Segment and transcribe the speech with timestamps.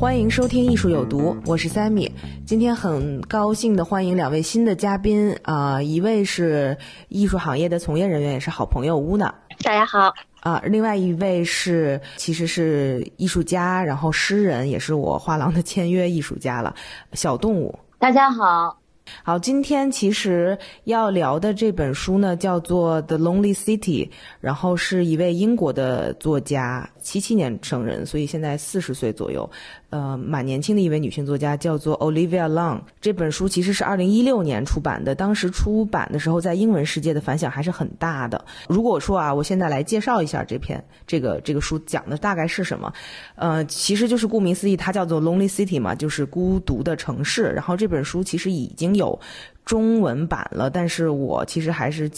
[0.00, 2.10] 欢迎收听《艺术有毒》，我是 Sammy。
[2.46, 6.74] 今天很高兴的欢迎两位新的嘉宾啊、一位是
[7.10, 9.26] 艺术行业的从业人员，也是好朋友乌娜
[9.62, 10.10] 大家好，
[10.40, 16.74] 啊、另外一位是其实是艺术家，然后诗人，也是我画廊的签约艺术家了，
[17.12, 17.78] 小动物。
[17.98, 18.74] 大家好，
[19.22, 24.06] 好，今天其实要聊的这本书呢，叫做《The Lonely City》，
[24.40, 29.48] 然后是一位英国的作家，七七年生人，所以现在四十岁左右，
[29.90, 32.80] 呃，蛮年轻的一位女性作家，叫做 Olivia Long。
[33.00, 38.44] 这本书其实是二零一六年出版的，当时出版的时候，在英文世界的反响还是很大的。
[38.68, 42.92] 如果说啊，我现在来介绍一下这篇这个这个书讲的大概是什么，
[43.36, 47.50] 呃，其实就是顾名思义，它叫做 Lonely City 嘛，就是孤独的城市。
[47.54, 49.18] 然后这本书其实已经有
[49.64, 52.08] 中文版了，但是我其实还是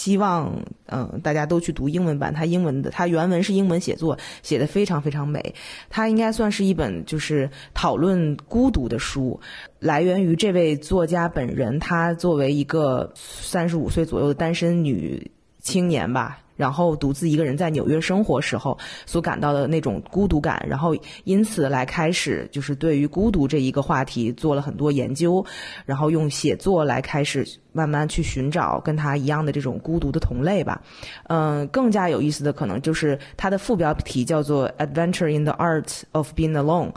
[0.00, 0.50] 希望，
[0.86, 2.32] 嗯、大家都去读英文版。
[2.32, 5.54] 它英文的，它原文是英文写作，写的非常非常美。
[5.90, 9.38] 它应该算是一本就是讨论孤独的书，
[9.78, 11.78] 来源于这位作家本人。
[11.78, 20.94] 她作为一个三十五岁左右的单身女青年吧，然后独自一个人在纽约生活时候所感到的那种孤独感，然后
[21.24, 25.42] 因此来开始就是对于孤独这一个话题做了很多研究，
[25.86, 30.82] 然后用写作来开始慢慢去寻找跟他一样的这种孤独的同类吧。
[31.28, 36.92] 嗯，更加有意思的可能就是它的副标题叫做《Adventure in the Art of Being Alone》。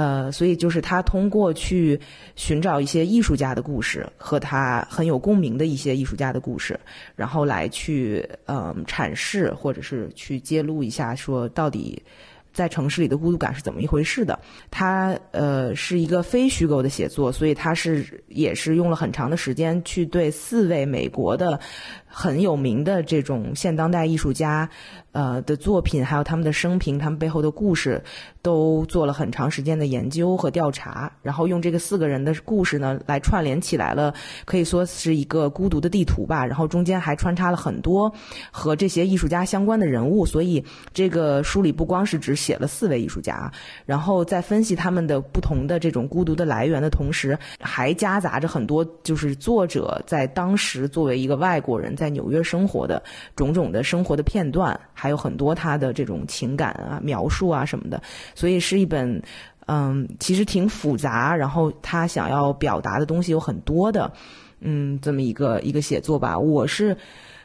[0.00, 2.00] 呃，所以就是他通过去
[2.34, 6.78] 寻找一些艺术家的故事和他很有共鸣的一些艺术家的故事，
[7.14, 12.02] 然后来去嗯、阐释或者是去揭露一下，说到底
[12.50, 14.38] 在城市里的孤独感是怎么一回事的。
[14.70, 21.60] 他呃是一个非虚构的写作，所以他是也是用了很长的时间去对四位美国的
[22.06, 24.68] 很有名的这种现当代艺术家
[25.12, 28.02] 呃的作品，还有他们的生平、他们背后的故事，
[28.42, 36.46] 都做了很长时间的研究和调查，然后用这个四个人的故事呢来串联起来了，可以说是一个孤独的地图吧。
[36.46, 38.12] 然后中间还穿插了很多
[38.50, 43.50] 和这些艺术家相关的人物，所以这个书里不光是只写了四位艺术家，
[43.86, 53.02] 然后在分析他们的不同的这种孤独的来源的同时，还夹杂着很多就是作者在当时作为一个外国人在纽约生活的
[53.34, 58.02] 种种的生活的片段，还有很多他的这种情感啊、描述啊什么的，
[58.34, 59.22] 所以是一本
[59.66, 64.12] 嗯，其实挺复杂，然后他想要表达的东西有很多的，
[64.60, 66.38] 嗯，这么一个一个写作吧。
[66.38, 66.94] 我是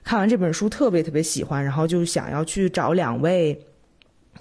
[0.03, 3.57] 看完这本书特别特别喜欢，然后就想要去找两位。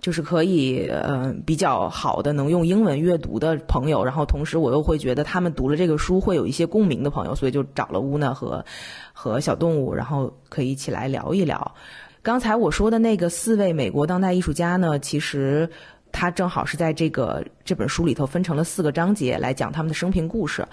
[0.00, 8.64] 就是可以呃比较好的能用英文阅读的朋友，然后同时我又会觉得他们读了这个书会有一些共鸣的朋友，所以就找了乌娜和
[9.12, 11.76] 和小动物，然后可以一起来聊一聊。
[12.24, 15.68] 刚才我说的那个四位美国当代艺术家呢，其实
[16.10, 20.66] 他正好是在这个这本书里头分成了四个章节来讲他们的生平故事。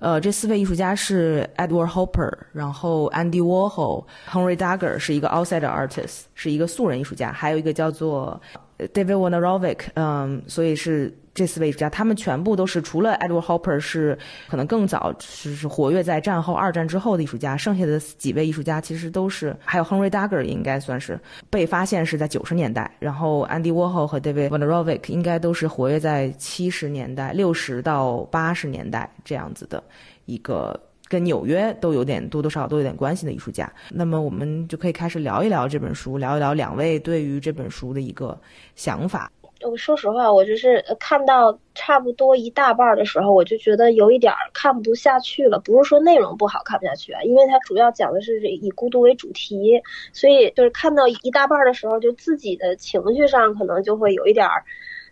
[0.00, 8.38] 呃，这四位艺术家是 Edward Hopper，然后 Andy Warhol、Henry Dagger 是一个 outside artist，是一个素人艺术家，还有一个叫做
[8.78, 14.16] David Wojnarowicz，嗯，所以是这四位艺术家，他们全部都是除了 Edward Hopper 是
[14.48, 21.18] 可能更早是是活跃在战后二战之后的艺术家，剩下的几位艺术家其实都是，还有 Henry Dagger 应该算是
[21.50, 29.82] 被发现是在九十年代，然后 Andy Warhol 和 David Wojnarowicz 应该都是活跃在七十年代、六十到八十年代这样子的
[30.26, 30.80] 一个。
[31.08, 38.38] 跟纽约都有点多多少少都有点关系的艺术家，那么我们就可以开始聊一聊这本书，聊一聊两位对于这本书的一个
[38.74, 39.30] 想法。
[39.62, 45.58] 我说实话，我就是看到差不多一大半的时候，我就觉得有一点儿看不下去了。
[45.58, 49.82] 不是说内容不好看不下去啊，因为它主要讲的是以孤独为主题，
[50.12, 54.62] 所以就是看到一大半的时候，就自己的情绪上可能就会有一点儿，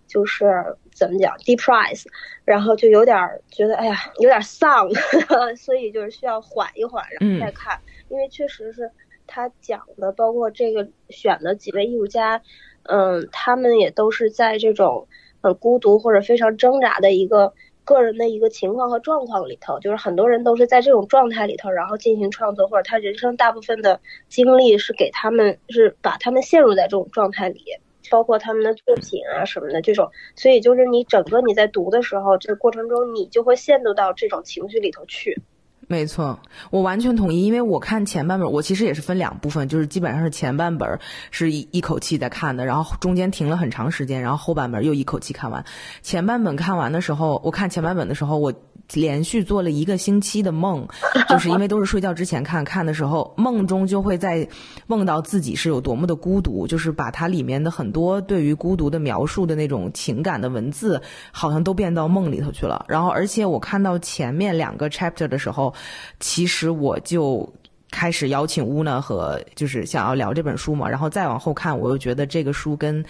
[0.06, 0.47] 就是
[0.94, 2.05] 怎么讲 depress，
[2.44, 4.88] 然后就有点儿觉得哎呀有点丧，
[5.56, 8.91] 所以就是需要缓一缓，然后再看，因为确实是
[9.26, 12.43] 他讲的，包括这个选的几位艺术家。
[12.88, 15.08] 嗯，他们也都是在这种
[15.43, 17.52] 很孤独或者非常挣扎的一个
[17.82, 27.64] 个人的一个情况和状况里头，就是很多人都是在这种状态里头，然后进行创作，或者他人生大部分的经历是给他们是把他们陷入在这种状态里，
[28.11, 35.41] 包括他们的作品啊什么的这种，所以就是你整个你在读的时候，这个过程中你就会陷入到这种情绪里头去。
[35.88, 36.37] 没错，
[36.73, 40.99] 我完全同意，因为我看前半本，我其实也是分两部分，就是基本上是前半本
[41.31, 45.64] 是一一口气在看的，然后中间停了很长时间，然后后半本又一口气看完。
[46.02, 48.52] 前半本看完的时候，我看前半本的时候，我
[48.94, 50.87] 连续做了一个星期的梦，
[51.29, 54.49] 就是因为都是睡觉之前看，看的时候梦中就会在
[54.87, 61.00] 梦到自己是有多么的孤独，就是把它里面的很多对于孤独的描述的那种情感的文字，
[61.33, 62.85] 好像都变到梦里头去了。
[62.88, 65.73] 然后，而且我看到前面两个 chapter 的时候。
[66.19, 67.50] 其实我就
[67.96, 73.02] 开始邀请乌呢和就是想要聊这本书嘛，然后再往后看，我又觉得这个书跟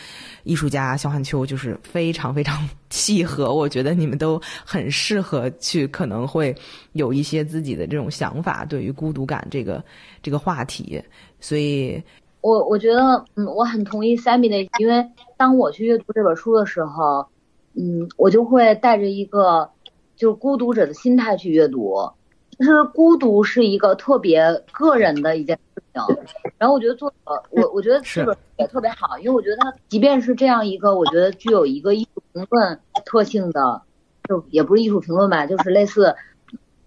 [0.44, 2.56] 艺术家肖汉秋就是非常非常
[2.88, 3.52] 契合。
[3.52, 6.54] 我觉得你们都很适合去，可能会
[6.92, 9.84] 有一些自己的这种想法，对于孤独感这个
[10.22, 11.02] 这个话题。
[11.40, 12.00] 所以，
[12.40, 15.04] 我我觉得，嗯，我很同意 Sammy 的，因为
[15.36, 17.26] 当我去阅读这本书的时候，
[17.74, 19.68] 嗯，我就会带着一个
[20.14, 22.08] 就是孤独者的心态去阅读。
[22.58, 24.42] 其实孤独是一个特别
[24.72, 26.16] 个人的一件事情，
[26.56, 27.16] 然后我觉得作者，
[27.50, 33.82] 我我觉得这本也特别好，因为我觉得他即便是这样一个我觉得具有一个艺术评论特性的，
[34.26, 36.14] 就也不是艺术评论吧，就是类似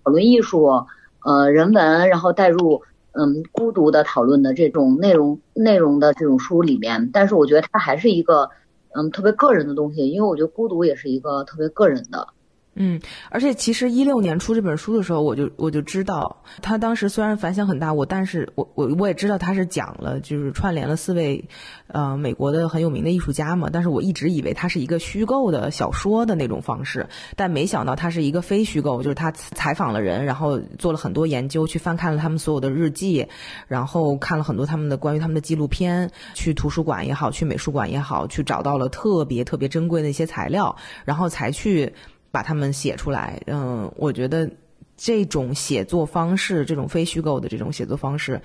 [0.04, 0.86] 讨论艺术，
[1.24, 2.81] 呃人文，然后带入
[3.12, 8.50] 嗯孤独的讨论的这种内容内容的这种书里面，但是我觉得它还是一个
[8.95, 12.27] 嗯特别个人的东西，因为我觉得孤独也是一个特别个人的。
[12.75, 21.44] 嗯，而且其实一六年出这本书的时候，我就我就知道，他当时虽然反响很大，我但是我我我也知道他是讲了，就是串联了四位，
[21.88, 23.69] 呃，美国的很有名的艺术家嘛。
[23.74, 33.27] 但是我一直以为它是一个虚构的小说的那种方式，但没想到它是一个非虚构，就是他采访了人，然后做了很多研究，去翻看了他们所有的日记，
[33.68, 41.92] 然后看了很多他们的关于他们的纪录片，去图书馆也好，去美术馆也好，去找到了特别特别珍贵的一些材料，然后才去。
[42.31, 44.50] 把他们写出来，嗯，我觉得
[44.96, 48.42] 这种写作方式，这种非虚构的这种写作方式，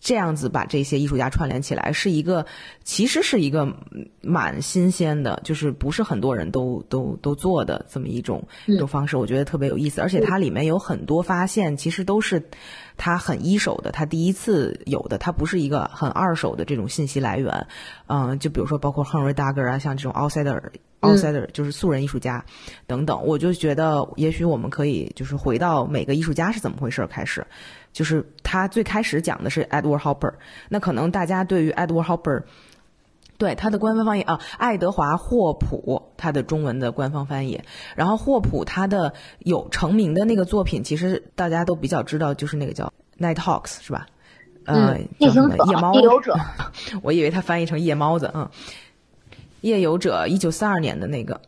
[0.00, 2.44] 这样子把这些艺术家串联起来，是一个
[2.82, 3.72] 其实是一个
[4.20, 12.42] 蛮新鲜的，就是不是很多人都都都做的这么一种一种方式，我觉得特别有意思，而且它里面有很多发现，其实都是
[12.96, 17.66] 他很一手的，他第一次有的，它不是一个很二手的这种信息来源，
[18.06, 20.60] 嗯，就比如说包括 Henry Dagger 啊，像这种 outsider。
[21.00, 22.42] outsider 就是素人艺术家，
[22.86, 27.46] 等等，我就觉得也许我们可以就是回到每个艺术家是怎么回事开始，
[27.92, 30.32] 就是他最开始讲的是 Edward Hopper，
[30.70, 32.42] 那可能大家对于 Edward Hopper，
[33.38, 37.60] 对他的官方翻译啊，爱德华霍普，他的中文的官方翻译，
[37.96, 44.06] 然后霍普他的有成名的那个作品，其实大家都比较知道，就是那个叫 Nighthawks 是吧？
[44.66, 45.56] 呃，夜行者，
[45.94, 46.34] 夜游者，
[47.02, 48.48] 我以为他翻译成夜猫子，嗯。
[49.60, 51.40] 夜游者，一九四二年的那个，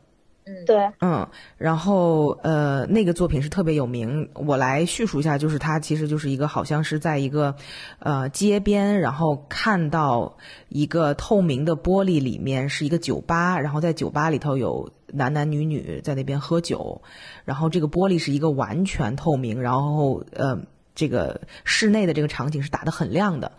[0.48, 1.28] 嗯，对，嗯，
[1.58, 4.28] 然后呃，那个作品是特别有名。
[4.34, 7.52] 我来叙述一下，就是它其实就是一个好像是在一个
[7.98, 10.36] 呃街边，然后看到
[10.68, 17.02] 一个透明的玻璃里面是一个酒吧，然后在酒吧里头有男男女女在那边喝酒，
[17.44, 20.56] 然后这个玻璃是一个完全透明，然后呃
[20.94, 23.50] 这个室内的这个场景是打得很亮的。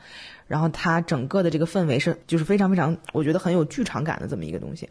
[0.48, 4.88] 然后它整个的这个氛围是，就是非常非常，我觉得很有剧场感的这么一个东西。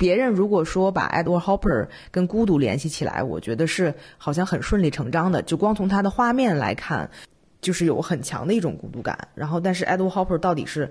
[0.00, 5.42] 别人如果说把 Edward Hopper 跟孤独联系起来，我觉得是好像很顺理成章的。
[5.42, 7.10] 就光从他的画面来看，
[7.60, 9.28] 就是有很强的一种孤独感。
[9.34, 10.90] 然后，但是 Edward Hopper 到底是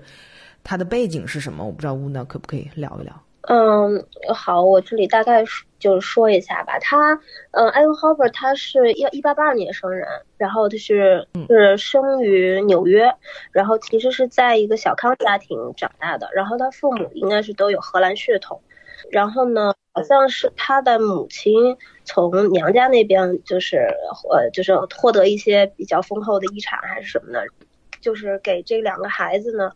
[0.62, 1.64] 他的背景是什么？
[1.66, 3.12] 我不知道乌娜可不可以聊一聊。
[3.48, 5.44] 嗯，好，我这里大概
[5.80, 6.78] 就是说一下吧。
[6.78, 7.14] 他，
[7.50, 13.12] 嗯，Edward Hopper 他是一一八八二年生人，然后他是是生于纽约，
[13.50, 18.60] 然后其实是在一个小康家庭长大的，然后他父母应该是都有荷兰血统，
[19.10, 23.78] 然后呢，好像是他的母亲从娘家那边就是
[24.30, 27.44] 呃就是获得一些比较丰厚的遗产还是什么的，
[28.00, 29.72] 就是给这两个孩子呢。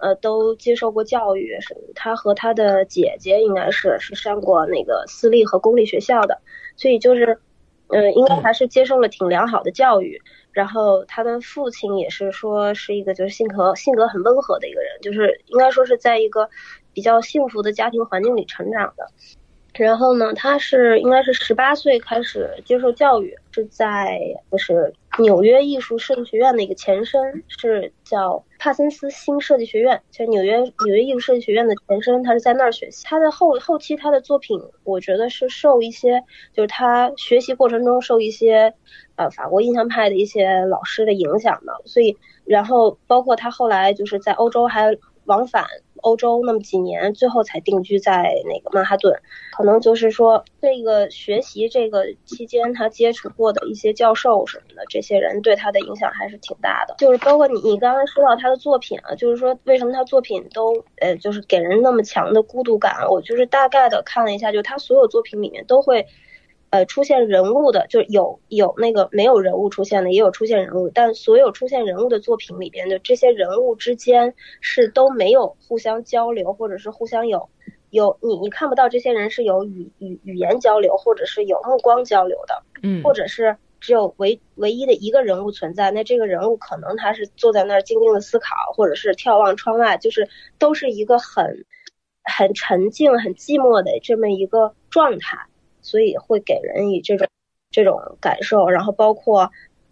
[0.00, 6.40] 呃，都接受过教育，是他和他的姐姐应该是是上过那个私立和公立学校的，
[6.76, 7.40] 所以就是，
[7.88, 10.22] 嗯，应该还是接受了挺良好的教育。
[10.52, 16.48] 然后他的父亲也是说是一个就是性格性格很温和的一个人，就是应该说是在一个
[16.92, 19.06] 比较幸福的家庭环境里成长的。
[19.74, 24.18] 然后呢，他是应该是十八岁开始接受教育，是在
[24.50, 33.04] 就是纽约艺术设计学院的一个前身，是叫帕森斯新设计学院，就纽约纽约艺术设计学院的前身，他是在那儿学习。
[33.04, 38.74] 他的后后期他的作品，我觉得是受一些，就是他学习过程中受一些，
[39.14, 44.92] 呃，法国印象派的一些老师的影响的，所以然后包括他后来就是在欧洲还
[45.28, 45.64] 往返。
[46.02, 49.20] 欧洲那么几年，最后才定居在那个曼哈顿，
[49.56, 56.94] 可能就是说这个学习这个期间，他接触过的一些教授什么的，这些人对他的影响还是挺大的。
[56.98, 63.04] 就是包括你你刚才说到他的作品啊，就是说为什么他作品都呃就是给人那么强的孤独感？
[63.10, 66.06] 我就是大概的看了一下，就他所有作品里面都会。
[66.70, 77.48] 呃，出现人物的就有有那个没有人物出现的，也有出现人物，但所有出现人物的作品里边的这些人物之间是都没有互相交流，或者是互相有
[77.90, 91.64] 有你你看不到这些人是有语语语言交流，或者是有目光交流的，嗯，或者是只有唯唯一的一个人物存在，那这个人物可能他是坐在那儿静静的思考，或者是眺望窗外，就是都是一个很
[92.24, 95.38] 很沉静、很寂寞的这么一个状态。
[95.88, 97.26] 所以会给人以这种
[97.70, 99.50] 这种感受，然后包括，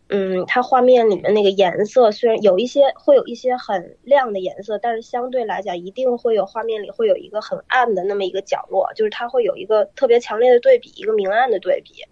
[0.09, 12.05] 嗯，它画面里面那个颜色虽然有一些会有一些很亮的颜色，但是相对来讲一定会有画面里会有一个很暗的那么一个角落，就是它会有一个特别强烈的对比，一个明暗的对比，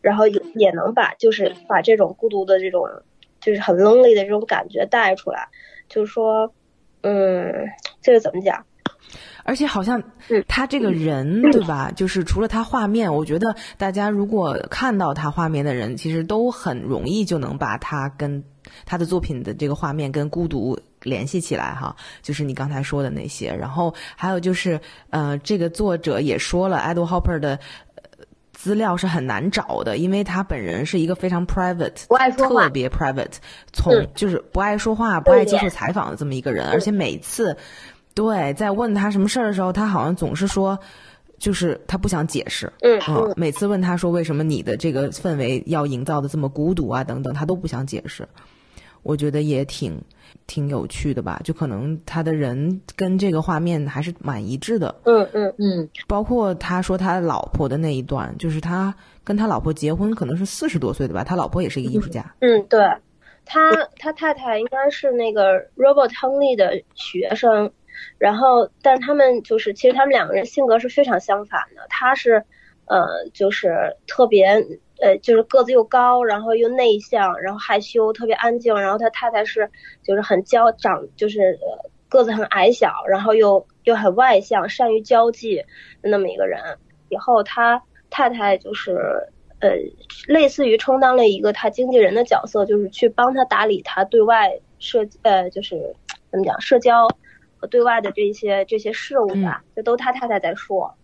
[0.00, 2.88] 然后也也能把就是把这种孤独的这种
[3.40, 5.46] 就是很 lonely 的这种感觉带出来，
[5.88, 6.52] 就是说，
[7.02, 7.68] 嗯，
[8.02, 8.66] 这个怎么讲？
[9.48, 10.02] 而且好像
[10.46, 11.90] 他这个人， 对吧？
[11.96, 18.44] 就是除了他画面，我觉得大家如果看到他画面的人，其实都很容易就能把他跟
[18.84, 21.96] 他的作品的这个画面跟孤独联系起来，哈。
[22.20, 23.50] 就是你刚才说的那些。
[23.50, 24.78] 然后还有就是，
[25.08, 27.58] 呃，这个作者也说了，Edward Hopper 的
[28.52, 33.36] 资料是很难找的，因为他本人是一个非常 private，不爱说话，特别 private，
[33.72, 37.56] 从就是不爱说话、不爱接受采访的这么一个人，而且每次。
[38.18, 40.76] 对，在问他什么事儿的时候，他好像总是说，
[41.38, 42.66] 就是他不想解释。
[42.80, 48.26] 嗯嗯，每次问他说为什么你的这个氛围要营造的这么孤独啊等等，他都不想解释。
[49.04, 49.96] 我觉得也挺
[50.48, 54.92] 挺有趣的吧，就可能他的人跟这个画面还是蛮一致的。
[55.04, 62.34] 嗯嗯嗯，包括他说他老婆的那一段，就是他跟他老婆结婚可能是四十多岁的吧，他老婆也是一个艺术家。
[62.40, 62.80] 嗯，对
[63.46, 67.70] 他他太太应该是那个 Robert 亨利的学生。
[68.18, 71.86] 然后，但他们就是，其实他们两个人性格是非常相反的。
[71.88, 72.44] 他是，
[72.86, 74.46] 呃，就是特别，
[75.00, 78.74] 呃，就是个子又高，然后又内向，然后害羞，特别安静。
[78.74, 79.70] 然后他太太是，
[80.02, 85.64] 就是很娇长，就是呃个子很矮小，然后又又很外向，善于交际
[86.02, 86.60] 那么一个人。
[87.08, 88.98] 以后他太太就是，
[89.60, 89.70] 呃，
[90.26, 95.94] 类似于充当了一个他经纪人的角色，就是去帮他打理他对外社，呃，就是
[96.30, 97.06] 怎么讲社交。
[97.58, 100.94] 和对外的这些这些事物吧，这都他太太在说。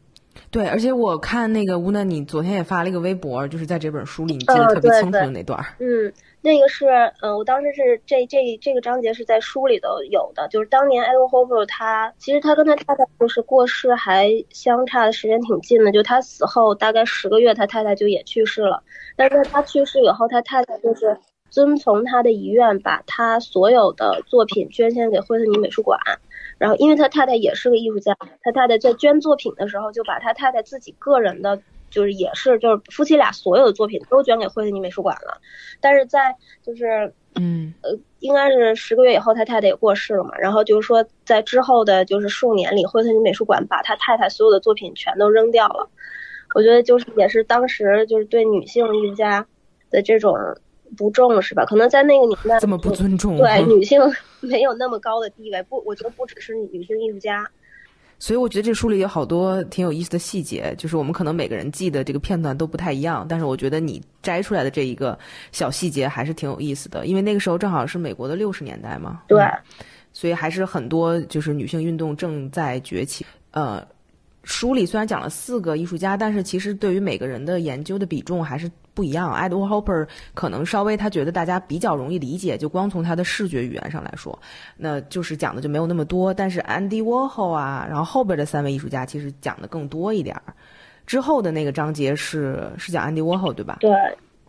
[0.51, 5.59] 对，而且我看那个吴娜，你昨天也发了一个微博，就是在这本书里，你记得特别清楚的那段。
[5.81, 6.87] 嗯，那个是，
[7.21, 18.83] 呃，我当时是这这这个章节是在书里头有的，就是当年 Edward Hopper 他其实他跟他太太就是过世还相差的时间挺近的，就他死后大概十个月，他太太就也去世了。
[19.17, 21.17] 但是他去世以后，他太太就是
[21.51, 25.99] 遵从他的遗愿，把他所有的作品捐献给惠特尼美术馆。
[26.59, 35.41] 然后，因为他太太也是个艺术家，他太太在捐作品的时候，就把他太太自己个人的，就是也是就是夫妻俩所有的作品都捐给惠特尼美术馆了。
[35.81, 40.37] 但是在就是嗯呃，应该是十个月以后，他太太也过世了嘛。
[40.39, 45.89] 然后就是说，在之后的就是数年里，惠特尼美术馆把他太太所有的作品全都扔掉了。
[46.55, 49.45] 我觉得就是也是当时就是对女性艺术家
[49.91, 50.37] 的这种。
[50.95, 51.65] 不重视吧？
[51.65, 54.01] 可能在那个年代这么不尊重，对女性
[54.41, 55.63] 没有那么高的地位。
[55.65, 57.47] 不，我觉得不只是女性艺术家。
[58.19, 65.19] 所以我觉得这书里有好多挺有意思的细节，就是我们可能每个人记的这个片段都不太一样，但是我觉得你摘出来的这一个
[65.53, 69.23] 小细节还是挺有意思的，因为那个时候正好是美国的六十年代嘛。
[69.27, 69.45] 对，
[70.13, 73.27] 所以还是很多就是女性运动正在崛起。
[73.51, 73.87] 呃，
[74.45, 78.71] 书里虽然讲了四个艺术家，但是其实对于每个人的研究的比重还是。
[78.95, 84.39] 不一样，Edward Hopper 可能稍微他觉得大家比较容易理解，就光从他的视觉语言上来说，
[84.77, 86.33] 那就是讲的就没有那么多。
[86.33, 90.55] 但是 Andy Warhol 啊，然后后边的三位艺术家其实讲的更多一点儿。
[91.09, 93.79] 之后的那个章节是是讲 Andy Warhol 对吧？
[93.81, 93.91] 对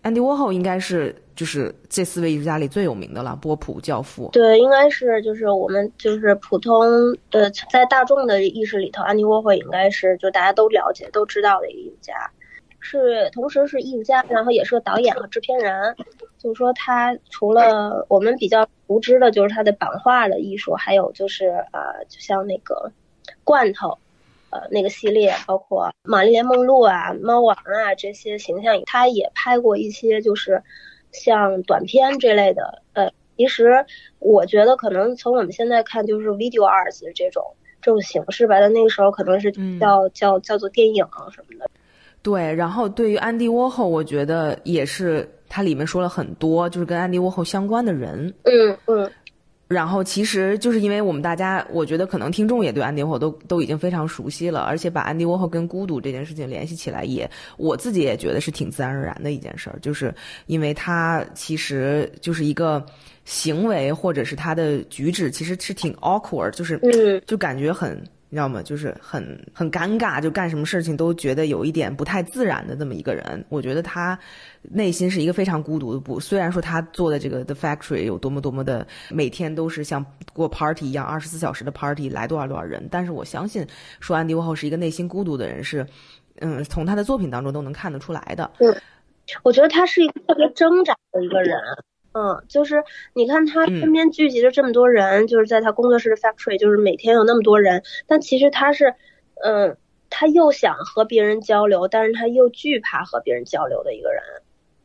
[0.06, 4.30] ，Andy Warhol 应该是就是这四位艺术家里最有名的了，波普教父。
[4.32, 6.86] 对，应该是就是我们就是普通
[7.32, 12.14] 呃在大众的意识里头，Andy Warhol 应该是就大家都了解都知道的一个艺术家。
[12.80, 15.96] 是，同时是艺术家，然后也是个导演和制片人，
[16.38, 22.92] 就是说他除了我们比较熟知的，就是他的版画的艺术，还有就是呃，就像那个
[23.44, 23.98] 罐头，
[24.56, 30.64] 呃，那个系列，包括玛丽莲梦露啊、猫王啊这些形象，他也拍过一些就是
[31.12, 32.82] 像短片这类的。
[32.94, 33.86] 呃，其实
[34.20, 37.44] 我觉得可能从我们现在看，就是 video arts 这种
[37.82, 41.70] 这种形式吧，但那个时候可能是叫叫叫做电影什么的。
[42.24, 48.34] 对，然后对于安迪沃霍，我觉得也是，它里面说了很多，就是跟安迪沃霍相关的人。
[48.44, 49.12] 嗯嗯。
[49.76, 60.16] 然后其实就是因为我们大家，我觉得可能听众也对安迪沃霍都都已经非常熟悉了，而且把安迪沃霍跟孤独这件事情联系起来，也我自己也觉得是挺自然而然的一件事儿，就是
[60.48, 62.84] 因为他其实就是一个
[63.26, 66.80] 行为或者是他的举止，其实是挺 awkward，就是
[67.28, 68.02] 就感觉很。
[68.30, 68.62] 你知道吗？
[68.62, 73.46] 就是很很尴尬，就干什么事情都觉得有一点不太自然的这么一个人。
[73.50, 74.18] 我觉得他
[74.62, 76.20] 内心是一个非常孤独的不。
[76.20, 83.66] 虽然说他做的这个 The Factory 有多么多么的每天都是像过 party 一样，二十四小时的 party 来多少多少人，但是我相信
[84.00, 85.86] 说安迪沃霍是一个内心孤独的人，是
[86.40, 88.52] 嗯，从他的作品当中都能看得出来的。
[88.60, 88.76] 嗯，
[89.44, 91.58] 我觉得他是一个特别挣扎的一个人。
[92.18, 92.82] 嗯，就是
[93.14, 98.96] 你看他身边聚集着这么多人，就是在他工作室的 factory，就是每天有那么多人，但其实他是，
[99.44, 99.76] 嗯，
[100.10, 104.22] 他又想和别人交流，但是他又惧怕和别人交流的一个人。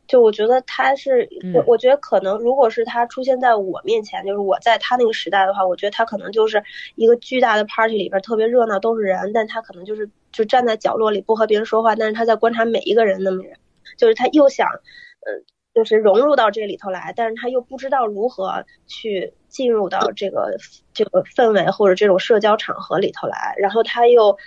[0.07, 1.29] 就我觉得他是，
[1.65, 6.61] 我觉得可能如果是他出现在我面前，就是我在他那个时代的话，我觉得他可能就是
[6.95, 13.55] 一个巨大的 party 里边特别热闹，都是人，但他可能就是就站在角落里不和别人说话，但是他在观察每一个人那么人，
[13.95, 15.45] 就是他又想，嗯。
[15.73, 20.57] 就是融入到这里头来，但是他又不知道如何去进入到这个
[20.93, 24.37] 这个氛围或者这种社交场合里头来，然后他又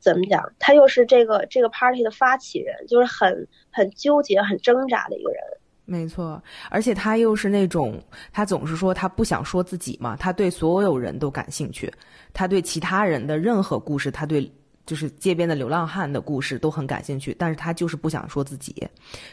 [0.00, 0.42] 怎么讲？
[0.58, 5.40] 他又是这个这个 party 的发起人，就是很很纠结、很挣扎的一个人。
[5.84, 11.92] 没错，而且他又是那种，他总是说他不想说自己嘛，他对所有人都感兴趣，
[12.32, 14.50] 他对其他人的任何故事，他对。
[14.86, 18.86] 就是街边的流浪汉的故事都很感兴趣，但是他就是不想说自己，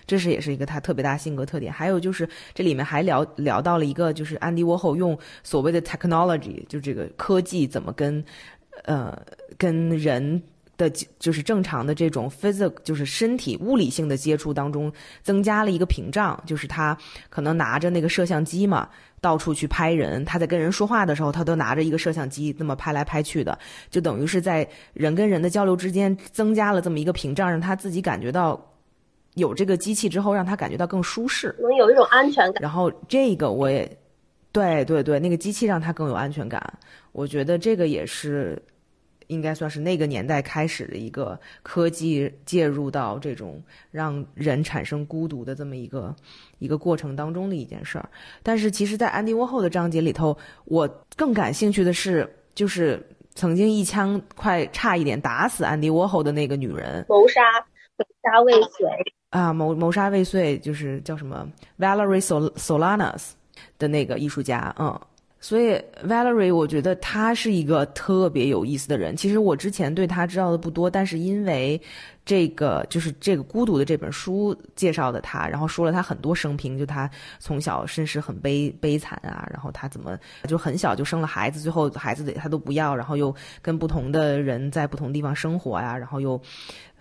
[0.08, 1.72] 这是也是一个他特别大性格特点。
[1.72, 8.24] 还有就是这里面还聊聊到了一个，就是安迪沃霍用所谓的 technology，就这个科技怎么跟
[8.86, 9.18] 呃
[9.58, 10.42] 跟人
[10.90, 14.92] 的就是正常的这种 physical，就是身体物理性的接触当中
[15.22, 16.98] 增加了一个屏障，就是他
[17.30, 18.90] 可能拿着那个摄像机嘛。
[19.22, 23.58] 到处去拍人，他在跟人说话的时候，他都拿着一个摄像机，那么拍来拍去的，
[23.90, 28.62] 就等于是在人跟人的交流之间增加了这么一个屏障，让他自己感觉到
[29.36, 32.62] 有这个机器之后，让他感觉到更舒适，能有一种安全感。
[32.62, 33.90] 然后这个我也，
[34.52, 36.62] 对对对，那个机器让他更有安全感，
[37.14, 38.62] 我觉得这个也是。
[39.28, 46.16] 应该算是那个年代开始的一个科技介入到这种让人产生孤独的这么一个
[46.60, 48.10] 一个过程当中的一件事儿。
[48.42, 53.02] 但是，其实，在安迪沃后的章节里头，我更感兴趣的是，就是
[53.34, 57.42] 曾经一枪快差一点打死安迪沃后的那个女人，谋杀
[57.98, 58.88] 谋杀未遂
[59.30, 61.48] 啊，谋谋杀未遂，就是叫什么
[61.80, 63.32] Valerie Sol Solanas
[63.78, 65.00] 的那个艺术家，嗯。
[65.44, 65.78] 所以
[66.08, 69.14] ，Valerie，我觉得他是一个特别有意思的人。
[69.14, 71.80] 其实我之前对他知道的不多，但是因为
[72.24, 86.42] 这个就是这个孤独的这本书介绍的他，然后说了他很多生平，就他从小身世很悲悲惨啊，然后他怎么就很小就生了孩子，最后孩子他都不要，然后又跟不同的人在不同地方生活呀，然后又。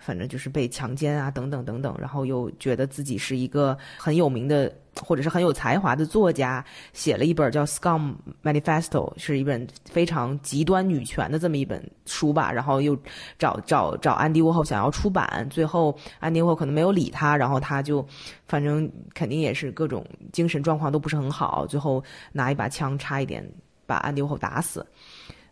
[0.03, 8.13] 反正就是被强奸啊，等等等等，然后又觉得自己是一个很有名的或者是很有才华的作家，写了一本叫《Scum
[8.43, 12.51] Manifesto》，是一本非常极端女权的这么一本书吧。
[12.51, 12.97] 然后又
[13.39, 18.05] 找找找安迪沃霍想要出版，最后安迪沃霍可能没有理他，然后他就
[18.45, 23.43] 反正肯定也是各种精神状况都不是很好，最后拿一把枪差一点
[23.85, 24.85] 把安迪沃霍打死。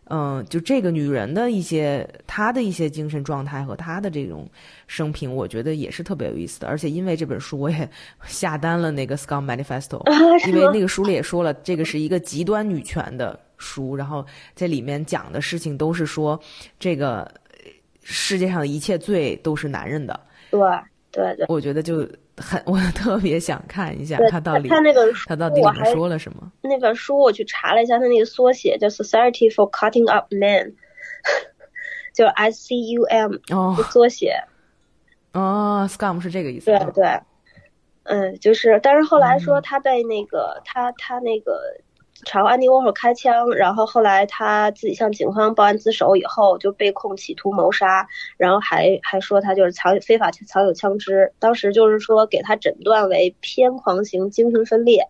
[0.06, 4.46] 嗯，就这个女人的一些，她的一些精神状态和她的这种
[4.86, 6.68] 生平，我觉得也是特别有意思的。
[6.68, 7.88] 而且因为这本书，我也
[8.26, 10.04] 下单了那个《Scum Manifesto
[10.48, 16.38] 》，因为那个书里也说了，这个是一个极端女权的书，然后这里面讲的事情都是说，
[16.78, 17.32] 这个
[18.02, 20.20] 世界上的一切罪都是男人的。
[20.50, 20.60] 对
[21.10, 22.06] 对对，我觉得就。
[22.36, 26.50] 很， 我特别想看一下他到底他那本书他到底里面说了什么。
[26.62, 30.74] 那本书我去查了一下，他那个缩写叫 Society for Cutting Up Men，
[32.14, 34.34] 就 S C U M 哦，缩写。
[35.32, 36.66] 哦，Scum 是这个意思。
[36.66, 37.20] 对对，
[38.04, 41.58] 嗯，就是，但是后来说他被那个他他那个
[42.24, 48.06] 朝安迪沃霍开枪，然后后来他自己向警方报案自首以后，就被控企图谋杀，
[48.36, 55.08] 然后还还说他就是藏非法藏有枪支，当时就是说给他诊断为偏狂型精神分裂，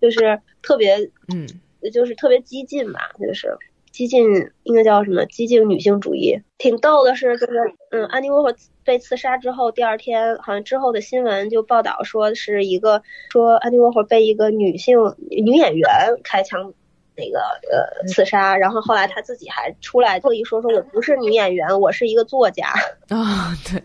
[0.00, 0.96] 就是特别
[1.34, 1.46] 嗯，
[1.92, 3.56] 就是特别激进吧，就是
[3.96, 6.38] 激进应该叫什么激进女性主义。
[6.58, 7.54] 挺逗的是，就是
[7.90, 8.54] 嗯，安迪沃霍
[8.84, 14.98] 被刺杀之后，第二天好像之后的新闻就报道说是一个说安迪沃霍被一个女性
[15.30, 15.88] 女演员
[16.22, 16.74] 开枪
[17.16, 17.40] 那个
[17.72, 22.66] 呃刺杀，然后后来他自己还出来特意说说我不是女演员，我是一个作家。
[23.08, 23.82] 啊、 对。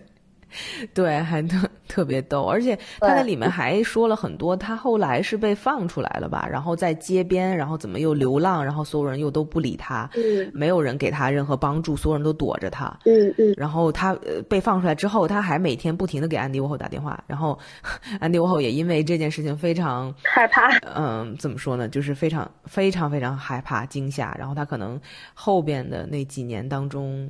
[0.94, 4.56] 对，还特特别逗，而且他在里面还说了很多。
[4.56, 6.48] 他后来是被放出来了吧？
[6.50, 12.88] 然后在街边，然后怎么又流浪，然后所有人又都不理他，嗯没有人给他任何帮助，所有人都躲着他。
[13.06, 17.58] 嗯嗯然后他呃被放出来之后，他还每天不停的给安迪沃霍打电话，然后
[18.20, 20.70] 安迪沃霍也因为这件事情非常 害怕。
[20.96, 21.88] 嗯，怎么说呢？
[21.88, 25.00] 就是非常非常非常害怕惊吓，然后他可能
[25.34, 27.30] 后边的那几年当中，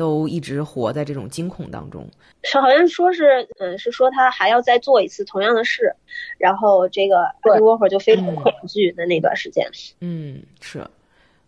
[0.00, 2.08] 都一直活在这种惊恐当中。
[2.42, 5.94] 是好像说是，嗯，是说他还要再做一次同样的事，
[6.38, 9.68] 然后这个安迪沃霍就非常恐惧的那段时间。
[10.00, 10.82] 嗯，是，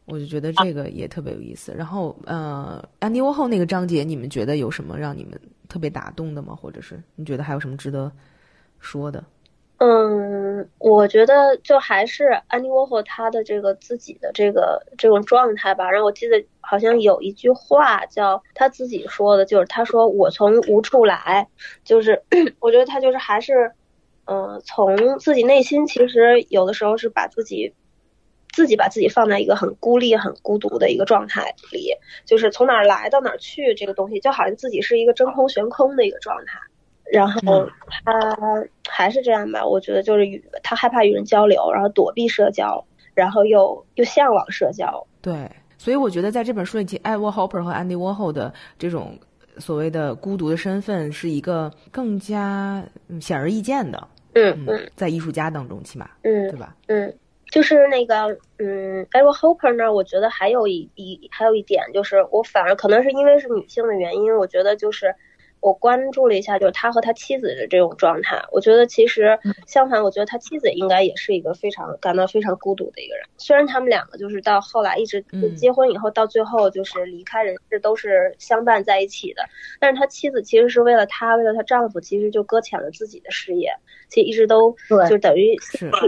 [0.05, 1.73] 我就觉得这个也特别有意思。
[1.75, 6.55] 然后，呃，安迪沃后那个章节，你们觉得有什么让你们特别打动的吗？
[6.55, 8.13] 或者是你觉得还有什么值得
[8.79, 9.25] 说的？
[9.85, 15.91] 嗯，我觉得就还是安迪沃霍他的这个自己的这个这种状态吧。
[15.91, 21.49] 然后我记得好像有一句话叫他自己说的，就是他说我从无处来，
[21.83, 22.23] 就是
[22.61, 23.73] 我觉得他就是还是，
[24.27, 27.75] 嗯、从自己内心其实有的时候是把自己。
[28.55, 31.95] 自己把自己放在一个很孤立、很孤独的一个状态里，
[32.27, 36.59] 就是从哪儿来到哪儿去，这个东西就好像自己是一个真空悬空的一个状态。
[37.13, 37.69] 然后
[38.05, 45.07] 他还是这样吧，我觉得就是与他害怕与人交流，然后躲避社交，然后又又向往社交。
[45.21, 49.19] 对，所以我觉得在这本书里，其艾沃 Hopper 和安迪沃霍的这种
[49.59, 54.09] 所谓的孤独的身份，是一个更加嗯显而易见的。
[54.35, 56.75] 嗯嗯在艺术家当中，起码嗯对吧？
[56.87, 57.15] 嗯，
[57.51, 65.15] 就是那个嗯 e r a Hopper 呢，我觉得还有一一还有一点就是，我反而可能是因为是女性的原因，我觉得就是。
[65.63, 68.43] 我关注了一下，就是他和他妻子的这种状态。
[68.51, 73.25] 我觉得其实相反，我觉得他妻子应该也是一个非常感到非常孤独的一个人。
[73.39, 79.43] 虽然他们两个就是到后来一直嗯结婚以后，到最后就是离开人世都是相伴在一起的，
[79.79, 83.71] 但是他妻子其实是为了他，为了她丈夫，其实就搁浅了自己的事业，
[84.09, 85.57] 其实一直都对就等于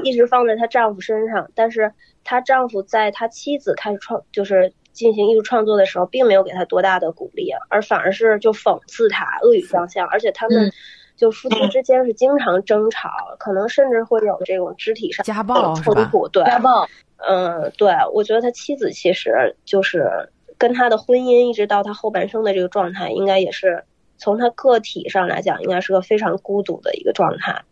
[0.02, 1.48] 一直放在她丈夫身上。
[1.54, 1.92] 但是
[2.24, 4.72] 她丈夫在她妻子开始创就是。
[4.94, 10.72] 进行艺术创作的时候，并没有给他多大的鼓励，而反而是就讽刺他、恶语相向，而且他们嗯
[11.16, 16.26] 就夫妻之间是经常争吵，可能甚至会有这种肢体上家暴冲突。
[16.28, 20.08] 对，家暴，嗯，对，我觉得他妻子其实就是
[20.56, 23.84] 跟他的婚姻一直到他后半生的这个状态，应该也是
[24.16, 27.62] 从他个体上来讲，应该是个非常孤独的一个状态。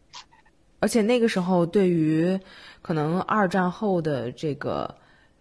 [0.78, 2.38] 而且那个时候，对于
[2.80, 4.92] 可能二战后的这个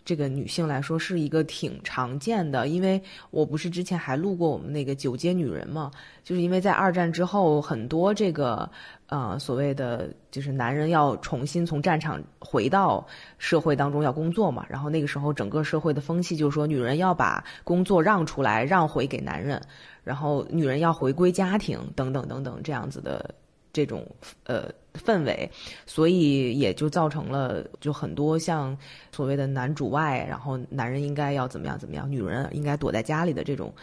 [0.04, 2.68] 这个女性来说，是一个挺常见的。
[2.68, 5.92] 因为我不是之前还录过我们那个九街女人嘛，
[6.24, 8.70] 就是因为在二战之后，很多这个
[9.08, 13.06] 呃所谓的就是男人要重新从战场回到
[13.38, 19.62] 社会当中要工作嘛，然后那个时候整个社会的风气就是说，女人要把工作让出来，让回给男人，
[20.04, 23.34] 然后女人要回归家庭，等等等等这样子的
[23.72, 24.06] 这种
[24.46, 25.50] 呃氛围，
[25.86, 28.78] 所以也就造成了就很多像
[29.12, 33.74] 所谓的男主外，然后男人应该要怎么样怎么样，女人应该躲在家里的这种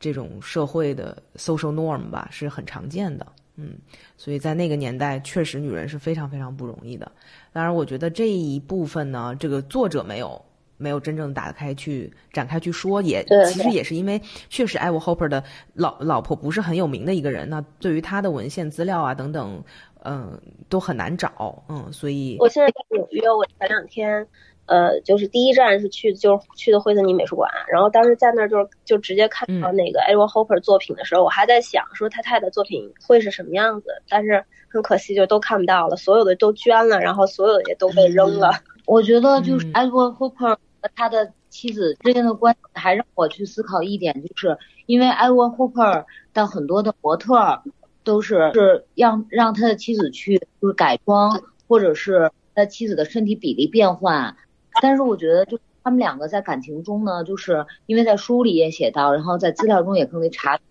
[0.00, 3.26] 这种社会的 social norm 吧，是很常见的。
[3.58, 3.72] 嗯，
[4.18, 7.10] 所以在那个年代，确实女人是非常非常不容易的。
[7.54, 10.44] 当然，我觉得这一部分呢，这个作者没有
[10.76, 19.64] 没有真正打开去展开去说，也其实也是因为确实艾沃 Hopper 的老老婆不是很有名的一个人，那对于他的文献资料啊等等，
[20.06, 24.26] 嗯、都很难找，嗯，所以我现在在纽约，我前两天，
[24.66, 38.52] 呃，就是第一站是去就是去的惠特尼美术馆，然后当时在那儿就是就直接看到那个 Edward Hopper 作品的时候，我还在想说他太太作品会是什么样子，但是很可惜就都看不到了，所有的都捐了，然后所有的也都被扔了。
[38.86, 47.62] 我觉得就是嗯 Edward Hopper 和他的妻子之间的关系，还让我去思考一点，就是因为 Edward Hopper 的很多的模特儿
[48.06, 54.34] 都是是让让他的妻子去就是改装，或者是他妻子的身体比例变换，
[54.80, 60.62] 但是我觉得就他们两个在感情中呢，就是因为在书里也写到，然后在资料中也可以查，他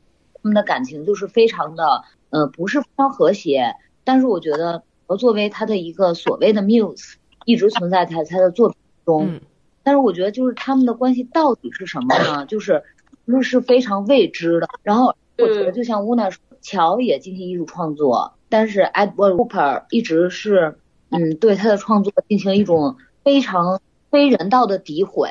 [0.42, 4.82] 们的感情就是非常的呃不是非常和谐，但是我觉得
[5.20, 7.14] 作为他的一个所谓的 muse。
[7.48, 9.42] 一直存在在他的作品中，嗯
[9.84, 12.44] 但是我觉得就是他们的关系到底是什么呢？
[12.48, 12.82] 就是
[13.24, 14.68] 那是非常未知的。
[14.82, 25.30] 然后我觉得就像乌娜说，乔也进行艺术创作，但是 Edward Hooper 一直是嗯对他的创作进行一种非常非人道的诋毁，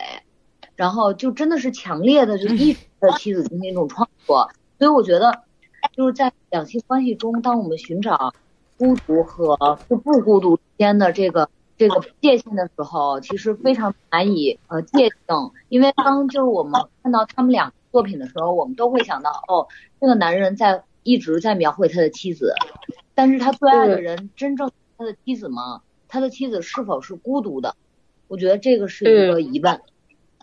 [0.77, 4.49] 然后就真的是强烈的就抑制 他的妻子进行一种创作。
[4.79, 5.42] 所以我觉得
[5.92, 8.33] 就是在两性关系中，当我们寻找
[8.79, 9.57] 孤独和
[9.88, 19.66] 不不孤独之间的这个这个界限的时候，其实非常难以呃界定，因为当就是我们看到他们两个作品的时候，我们都会想到，哦，
[20.01, 22.53] 这个男人在一直在描绘他的妻子，
[23.14, 25.83] 但是他最爱的人真正他的妻子吗？
[26.09, 27.77] 他的妻子是否是孤独的？
[28.27, 29.81] 我觉得这个是一个疑问。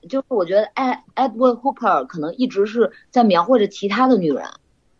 [0.10, 4.46] 就是我觉得艾 Edward Hooper 可能一直是在描绘着其他的女人，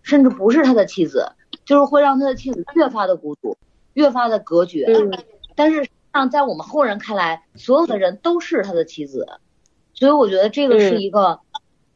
[0.04, 1.32] 甚至不是他的妻子，
[1.66, 3.58] 就是会让他的妻子越发的孤独，
[3.94, 4.86] 越发的隔绝。
[4.86, 5.12] 嗯
[5.54, 9.28] 但是实际上在我们后人看来，所有的人都是他的妻子，
[9.94, 11.40] 所以我觉得这个是一个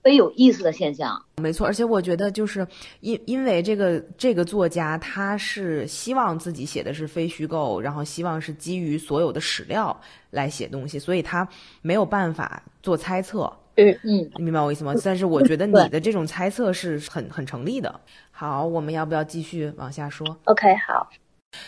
[0.06, 1.20] 特别有意思的现象。
[1.42, 2.66] 没错，而且我觉得就是
[3.00, 11.48] 因因为这个这个作家他是希望自己写的是非虚构，然后希望是基于所有的史料来写东西，所以他
[11.82, 13.52] 没有办法做猜测。
[13.78, 14.94] 嗯嗯，你明白我意思吗？
[15.04, 18.00] 但是我觉得你的这种猜测是很很成立的。
[18.30, 21.10] 好，我们要不要继续往下说？，OK，好，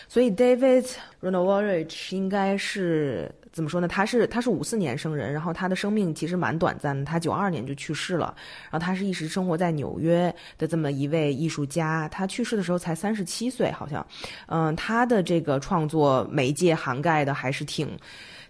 [0.07, 0.87] 所以 David
[1.23, 3.87] Ronovarich 应该是怎么说呢？
[3.87, 8.35] 他是他是五四年生人，然后他的生命其实蛮短暂的，他九二年就去世了。
[8.65, 14.05] 然后他是一直生活在纽约的这么一位艺术家，他去世的时候才三十七岁，好像。
[14.45, 17.89] 嗯，他的这个创作媒介涵盖的还是挺。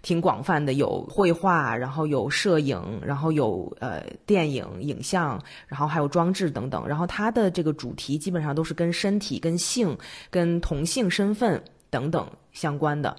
[0.00, 6.86] 挺广泛的，有绘画，然后有摄影，然后有呃电影、影像，然后还有装置等等。
[6.86, 9.98] 然后它的这个主题基本上都是跟身体、跟性、
[10.30, 13.16] 跟同性身份等等相关的。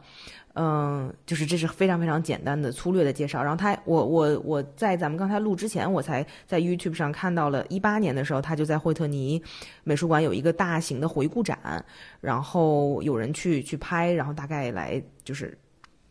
[0.53, 3.41] 嗯，就是这是非常非常简单的、粗略的介绍。
[3.41, 9.41] 然后他，我我我在咱们刚才录之前，我才在 YouTube 上看到了，一八年的时候，他就在惠特尼
[9.83, 11.83] 美术馆有一个大型的回顾展，
[12.19, 15.57] 然后有人去去拍，然后大概来就是。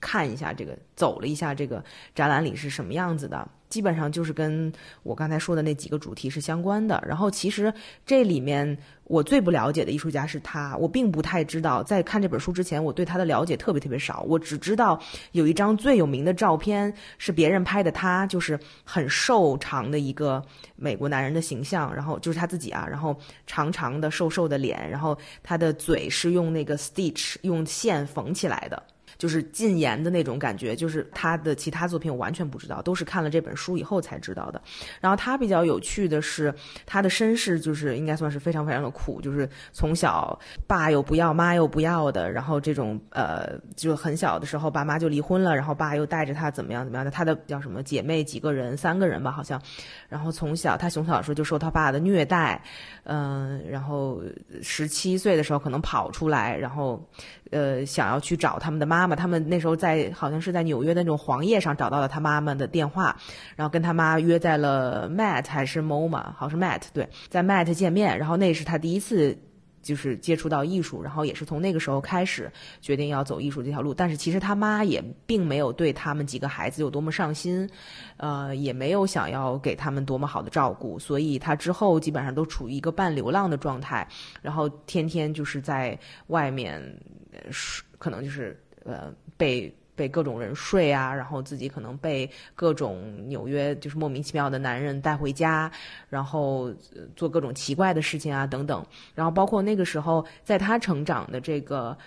[0.01, 1.83] 看一下这个，走了一下这个
[2.15, 7.03] 展览里是什么样子的，基本上就是跟我刚才说的那几个主题是相关的。
[7.07, 7.73] 然后其实
[8.05, 11.83] 这里面我最不了解的艺术家是他，我并不太知道。
[11.83, 15.01] 在看这本书之前，我对他的了解特别特别少，我只知道
[15.33, 20.43] 有一张最有名的照片是别人拍的他，就是很瘦长的一个
[20.77, 28.83] 美国男人的形象，然后就是他自己啊，然后长长的瘦瘦的脸，然后他的嘴是用那个 stitch 用线缝起来的。
[29.17, 34.61] 就是禁言的那种感觉，就是他的其他作品我完全不知道，都是看了这本书以后才知道的。
[35.01, 36.53] 然后他比较有趣的是，
[36.85, 49.61] 他的身世就是应该算是非常非常的苦，就是从小爸又不要，妈又不要的，然后这种呃，就很小的时候爸妈就离婚了，然后爸又带着他怎么样怎么样的，他的叫什么姐妹几个人，三个人吧好像，
[50.09, 52.63] 然后从小他从小的时候就受他爸的虐待，
[53.05, 54.23] 嗯、然后
[54.63, 57.03] 十七岁的时候可能跑出来，然后
[57.51, 63.17] 呃想要去找他们的妈妈，他们那时候在好像是在纽约的那种黄页上找到了他妈妈的电话，
[63.57, 69.37] 然后跟他妈约在了 Matt 还是 MoMA，好像是 Matt 对，在 Matt 见面，然后那是他第一次。
[69.81, 73.95] 就是接触到艺术，然后也是从那个时候开始决定要走艺术这条路。
[73.95, 77.67] 但是其实他妈也并没有对他们几个孩子有多么上心，
[78.17, 84.07] 呃，也没有想要给他们多么好的照顾，所以他之后基本上都处于一个半流浪的状态，
[84.43, 86.83] 然后天天就是在外面，
[87.99, 89.75] 可能就是呃被。
[89.99, 95.69] 被各种人睡啊，然后自己可能被各种纽约就是莫名其妙的男人带回家，
[96.09, 96.73] 然后、
[97.17, 101.99] 做各种奇怪的事情啊等等，然后包括那个时候在他成长的这个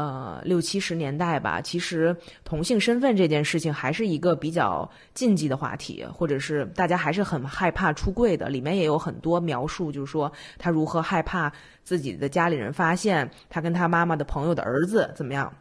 [0.00, 8.48] 呃六七十年代吧，其实同性身份这件事情还是一个比较禁忌的话题，或者是大家还是很害怕出柜的。
[8.48, 11.52] 里面也有很多描述，就是说他如何害怕
[11.84, 15.52] 自己的家里人发现他跟他妈妈的朋友的儿子怎么样。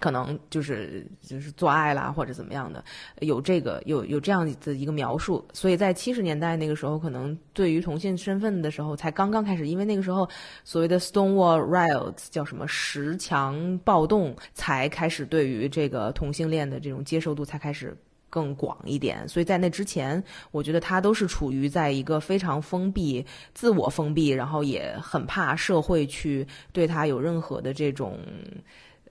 [0.00, 2.82] 可能就是就是做爱啦，或者怎么样的，
[3.20, 10.28] 有这个有有这样的一个描述，所以在七十年代那个时候，可能对于同性身份的时候才刚刚开始，因为那个时候
[10.64, 17.96] 所谓的 Stonewall Riots 叫什么石墙暴动，才开始对于这个同性恋的这种接受度才开始。
[18.32, 28.20] 更广一点，所以在那之前，我觉得他都是处于在一个非常封闭、自我封闭，然后也很怕社会去对他有任何的这种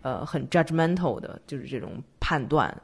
[0.01, 2.75] 呃很 judgmental 的，就是这种判断。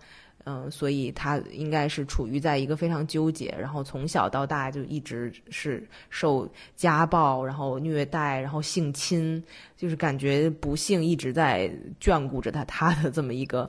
[0.47, 9.43] 嗯，所以他应该是处于在一个非常纠结，然后从小到大就一直是受家暴，然后虐待，然后性侵，
[9.75, 11.67] 就是感觉不幸一直在
[11.99, 13.67] 眷顾着他，他的这么一个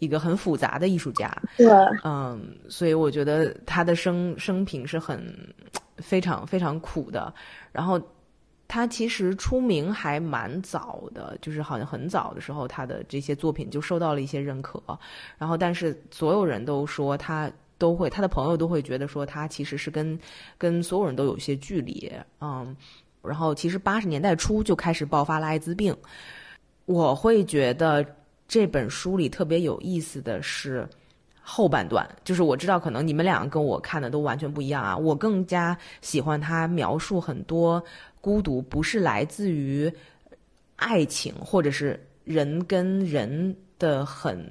[0.00, 1.34] 一个很复杂的艺术家。
[1.56, 1.66] 对，
[2.04, 5.34] 嗯，所以我觉得他的生生平是很
[5.96, 7.32] 非常非常苦的。
[7.72, 7.98] 然后
[8.72, 14.82] 他其实出名还蛮早的，就是好像很早的时候，他的这些作品就受到了一些认可。
[15.36, 20.18] 然后，但是所有人都说他都会，他的朋友都会觉得说他其实是跟
[20.56, 22.10] 跟所有人都有一些距离。
[22.40, 22.74] 嗯，
[23.22, 25.94] 然后其实八十年代初就开始爆发了艾滋病。
[26.86, 28.02] 我会觉得
[28.48, 30.88] 这本书里特别有意思的是
[31.42, 34.96] 后半段，就是我知道可能你们两个跟我看的都完全不一样啊。
[34.96, 37.84] 我更加喜欢他描述很多
[38.22, 39.92] 孤独，不是来自于
[40.76, 44.50] 爱情，或者是人跟人的很，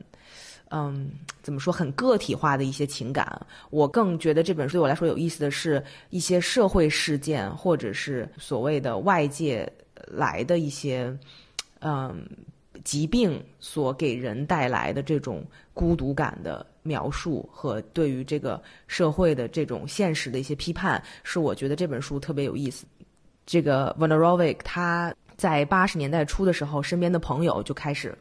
[0.70, 1.10] 嗯，
[1.42, 3.44] 怎么说很个体化的一些情感。
[3.72, 9.68] 我更觉得这本书对我来说有意思的是一些社会事件，或者是所谓的外界
[10.06, 11.12] 来的一些。
[11.84, 12.24] 嗯，
[12.84, 22.86] 疾病所给人带来的这种孤独感的描述和对于这个社会的这种现实的一些批判，是我觉得这本书特别有意思。
[23.46, 28.18] 这个 v a n e r o v i c 他在八十年代初的时候，身边的朋友就开始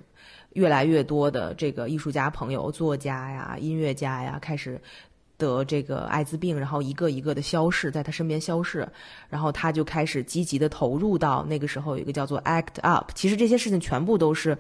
[0.55, 4.81] 越来越多的这个艺术家朋友、作家呀、音乐家呀开始。
[5.41, 8.87] 得这个艾滋病，然后一个一个的消逝，在他身边消逝，
[9.31, 13.07] 然后他就开始积极的投入到那个时候有一个叫做 ACT UP。
[13.15, 14.57] 其实这些事情全部都是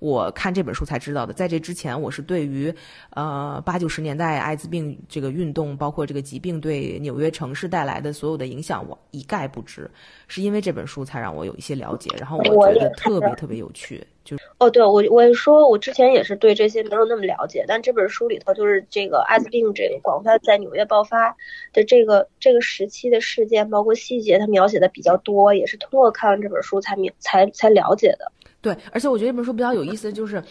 [0.00, 2.74] 我看这本书才知道的，在这之前我是对于
[3.10, 9.88] 呃八九十年代艾滋病这个运动，包括这个疾病对纽约城市带来的所有的影响，我一概不知。
[10.26, 14.04] 是因为这本书才让我有一些了解，然后我觉得特别特别有趣。
[14.24, 21.36] 就哦，对我我说我之前也是对这些没有那么了解，但这本书里头就是这个艾滋病这个广泛在纽约爆发
[21.72, 28.32] 的这个这个时期的事件，包括细节，它描写的比较多，也是通过看完这本书才明才才了解的。
[28.60, 30.42] 对，而且我觉得这本书比较有意思的就是。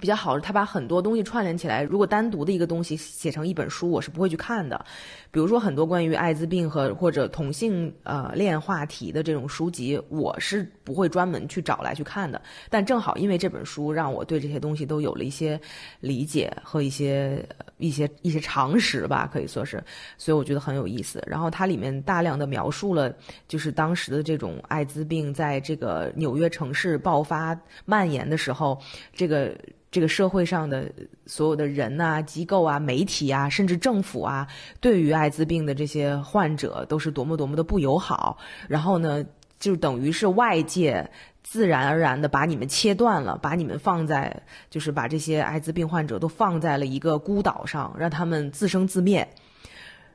[0.00, 1.82] 比较好是，他把很多东西串联起来。
[1.82, 4.84] 如果单独的一个东西写成一本书，我是不会去看的。
[5.30, 12.40] 比如说很多关于艾滋病和或者同性呃恋话题的这种书籍，我是不会专门去找来去看的。
[12.68, 15.58] 但正好因为这本书，让我对这些东西都有了一些
[16.00, 17.44] 理解和一些
[17.78, 19.82] 一些一些常识吧，可以说是。
[20.18, 21.22] 所以我觉得很有意思。
[21.26, 23.14] 然后它里面大量的描述了，
[23.48, 28.78] 就是当时的这种艾滋病在这个纽约城市爆发蔓延的时候，
[29.12, 29.56] 这个。
[29.94, 30.90] 这个社会上的
[31.24, 34.44] 所有的人呐、机构啊、媒体啊，甚至政府啊，
[34.80, 38.36] 对于艾滋病的这些患者都是多么多么的不友好。
[38.66, 39.24] 然后呢，
[39.60, 41.08] 就等于是外界
[41.44, 49.24] 自然而然的把你们切断了，把你们放在，就是把这些艾滋病患者都放在了一个孤岛上，让他们自生自灭。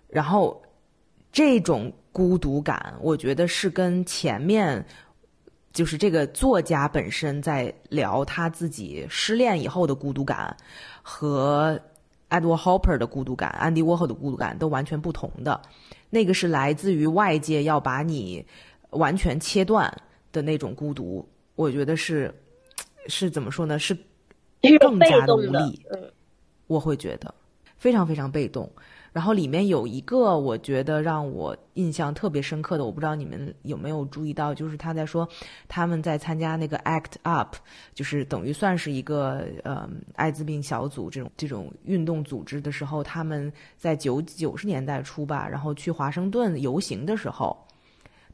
[0.10, 0.62] 然后，
[1.32, 4.86] 这种孤独感，我觉得是跟前面。
[5.80, 10.54] 就是这个作家本身在聊他自己失恋以后的孤独感，
[11.02, 11.80] 和
[12.30, 15.62] Edward Hopper 的孤独感、安迪沃霍的孤独感都完全不同的。
[16.10, 18.46] 那个是来自于外界要把你
[18.90, 19.90] 完全切断
[20.34, 22.30] 的那种孤独，我觉得是
[23.08, 23.80] 是怎么说呢？
[23.80, 23.98] 是
[24.82, 25.82] 更加的无力。
[26.68, 27.34] 我会觉得
[27.78, 28.70] 非常非常被动。
[29.12, 35.28] 然后里面有一个我觉得让我印象特别深刻的，我不知道你们有没有注意到，就是他在说
[35.68, 37.54] 他们在参加那个 ACT UP，
[37.94, 47.58] 就是等于算是一个呃艾滋病小组这种这种运动组织的时候，他们在九九十年代初吧，然后去华盛顿游行的时候，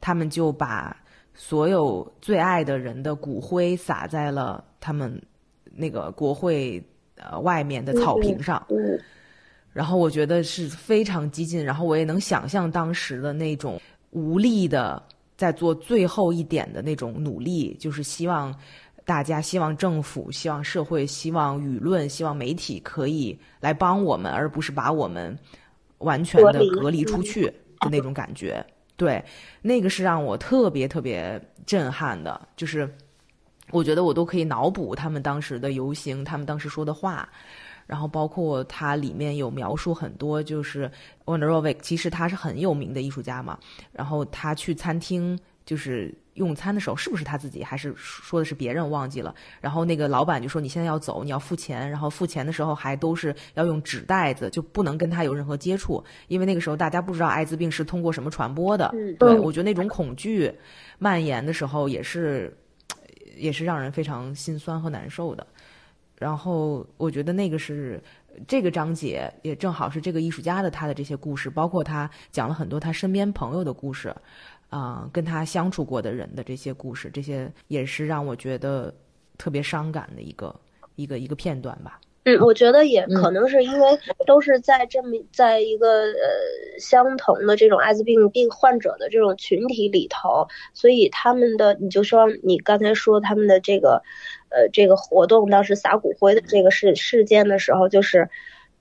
[0.00, 0.96] 他们就把
[1.34, 5.20] 所有最爱的人的骨灰撒在了他们
[5.72, 6.82] 那个国会
[7.16, 8.64] 呃外面的草坪上。
[9.76, 15.02] 然后我觉得是非常激进，然后我也能想象当时的那种无力的，
[15.36, 18.58] 在做最后一点的那种努力，就是希望
[19.04, 25.38] 大家、希望政府、希望社会、希望舆论、希望媒体可以来帮我们，而不是把我们
[25.98, 27.44] 完全的隔离出去
[27.80, 28.64] 的那种感觉。
[28.96, 29.22] 对，
[29.60, 32.90] 那个是让我特别特别震撼的，就是
[33.72, 37.28] 我觉得我都可以脑补他们当时的游行，他们当时说的话。
[37.86, 40.90] 然后包括它里面有描述很多，就是
[41.24, 43.58] Wonderovic 其实他是很有名的艺术家嘛。
[43.92, 49.34] 然后他去餐厅就是用餐的时候，是不是他自己还是说的是别人忘记了？
[49.60, 58.92] 然后那个老板就说：“你现在要走，你要付钱。”然后付钱的时候还都是要用纸袋子，就不能跟他有任何接触，因为那个时候大家不知道艾滋病是通过什么传播的。
[59.18, 60.52] 对，我觉得那种恐惧
[60.98, 62.56] 蔓延的时候，也是
[63.36, 65.46] 也是让人非常心酸和难受的。
[66.16, 68.02] 然后我觉得那个是
[68.48, 74.14] 这个章节也正好是这个艺术家的他的这些故事，包括他讲了很多他身边朋友的故事，
[74.70, 78.92] 啊，跟他相处过的人的这些故事，这些也是让我觉得
[79.36, 80.54] 特别伤感的一个
[80.94, 82.00] 一个一个片段吧。
[82.28, 83.86] 嗯，我觉得也可能是因为
[84.26, 90.44] 都是在这么在一个呃相同的这种艾滋病病患者的这种群体里头，
[90.74, 94.02] 所以他们的你就说你刚才说他们的这个
[94.50, 98.28] 呃这个活动当时撒骨灰的这个事事件的时候，就是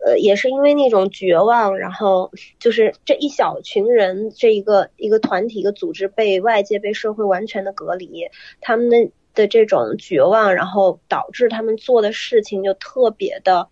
[0.05, 8.29] 呃也是因为那种绝望，然后就是这一小群人这一个一个团体一个组织被外界被社会完全的隔离，
[8.61, 9.11] 他们的。
[9.35, 13.67] 的这种绝望，然后导致他们做的事情就特别的，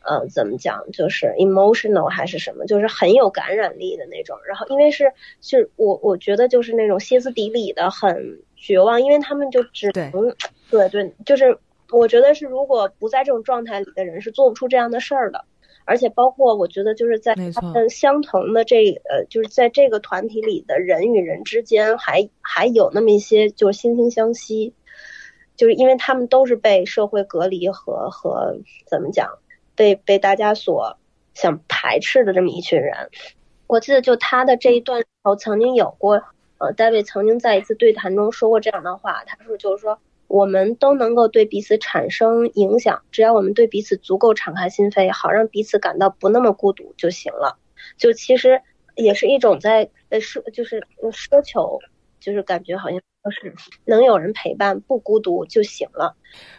[0.00, 4.36] 呃，怎么讲，就是 emotional 还是什么，就是很有感染力的那种。
[4.44, 10.34] 然后因为是，是我我觉得就是那种歇斯底里的很绝望，因为他们就只能，
[10.70, 11.58] 对对，就是
[11.92, 15.44] 我觉得是如果不在这种状态里的人是做不出这样的事儿的。
[15.84, 24.72] 而且包括我觉得就是在他们相同的这呃，就是在这个团体里的人与人之间还还有那么一些就是惺惺相惜。
[25.56, 28.56] 就是因为他们都是被社会隔离和和
[28.86, 29.28] 怎么讲，
[29.76, 30.98] 被被大家所
[31.34, 33.10] 想排斥的这么一群人。
[33.66, 36.22] 我记得就他的这一段，我曾经有过，
[36.58, 47.58] 呃，大卫曾经在一次对谈中说过这样的话，他说就是说我们都能够对彼此产生影响，只要我们对彼此足够敞开心扉，好让彼此感到不那么孤独就行了。
[47.98, 48.62] 就其实
[48.94, 51.80] 也是一种在呃奢就是奢求，
[52.20, 53.00] 就是感觉好像。
[53.24, 53.54] 就是
[53.86, 56.14] 能有人陪伴，不孤独就行了。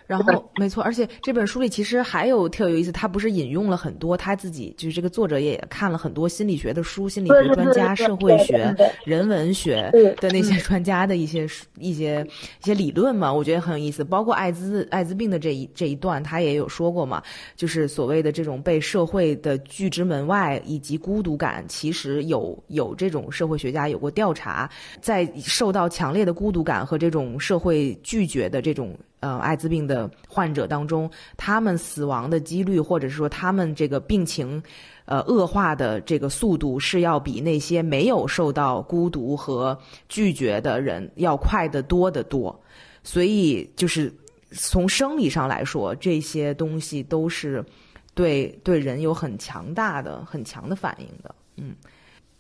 [0.08, 11.48] 然后， 没错，而且这本书里其实还有特有意思，他不是引用了很多他自己，就是这个作者也看了很多心理学的书，心理学专家、社会学、人文学的那些专家的一些
[11.78, 12.26] 一些
[12.64, 14.04] 一些理论嘛，我觉得很有意思。
[14.04, 17.22] 包括艾滋艾滋病的这一这一段，他也有说过嘛，
[17.56, 24.70] 就是所谓的这种被社会的拒之门外以及孤独感，其实有有这种社会学家有过调查，
[25.02, 28.98] 在受到强烈的孤独感和这种社会拒绝的这种。
[29.22, 34.62] 呃，艾滋病的患者当中，他们死亡的几率，或者是说他们这个病情，
[35.06, 39.76] 呃，恶化的这个速度，是要比那些没有受到孤独和
[40.08, 42.56] 拒绝的人要快得多得多。
[43.04, 44.14] 所以，就是
[44.52, 47.66] 从生理上来说，这些东西都是
[48.14, 51.34] 对对人有很强大的、很强的反应的。
[51.56, 51.74] 嗯，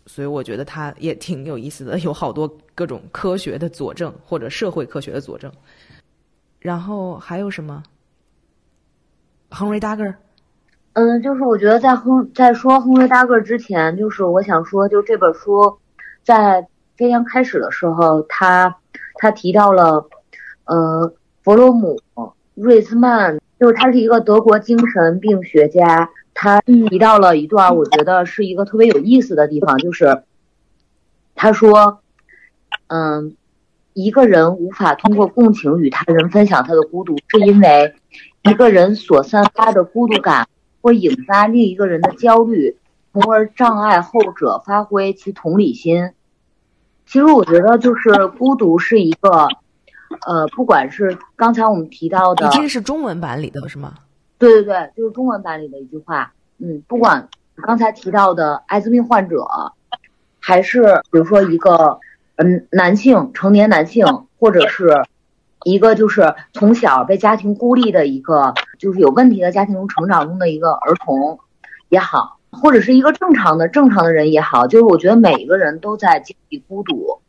[0.05, 5.52] 所以我觉得他也挺有意思的，有好多各种科学的佐证或者社会科学的佐证。
[6.60, 7.82] 然后还有什么
[9.50, 10.16] ？Henry Dagger，
[10.94, 15.78] 嗯，就是我觉得在亨在说 Henry Dagger 之前，就是我想说，就这本书
[16.24, 16.68] 在
[16.98, 18.78] 非常开始的时候，他
[19.16, 20.10] 他提到了，
[20.66, 21.14] 呃，
[21.44, 22.02] 弗洛姆
[22.56, 30.24] 瑞兹曼，就是他是一个德国精神病学家，他提到了一段，我觉得是一个特别有意思的地方，就是
[31.36, 32.00] 他说，
[32.88, 33.36] 嗯。
[33.98, 37.96] 一个人无法通过共情与他人分享他的孤独，是因为
[38.44, 40.50] 一个人所散发的孤独感
[40.82, 42.78] 会引发另一个人的焦虑，
[43.14, 46.12] 从而障碍后者发挥其同理心。
[47.06, 49.48] 其实我觉得，就是孤独是一个，
[50.28, 53.94] 呃，不管是刚才我们提到的，这个是中文版里的是吗？
[54.38, 56.34] 对对对，就是中文版里的一句话。
[56.58, 57.30] 嗯，不管
[57.66, 59.48] 刚才提到的艾滋病患者，
[60.42, 61.98] 还是比如说一个。
[62.38, 64.06] 嗯，男性成年男性，
[64.40, 65.06] 或者是
[65.64, 71.40] 一个就是从小被家庭孤立的一个，就是有问题的家庭中成长中的一个儿童
[71.88, 77.22] 也好，或者是一个正常的正常的人也好，就是我觉得每一个人都在经历孤独，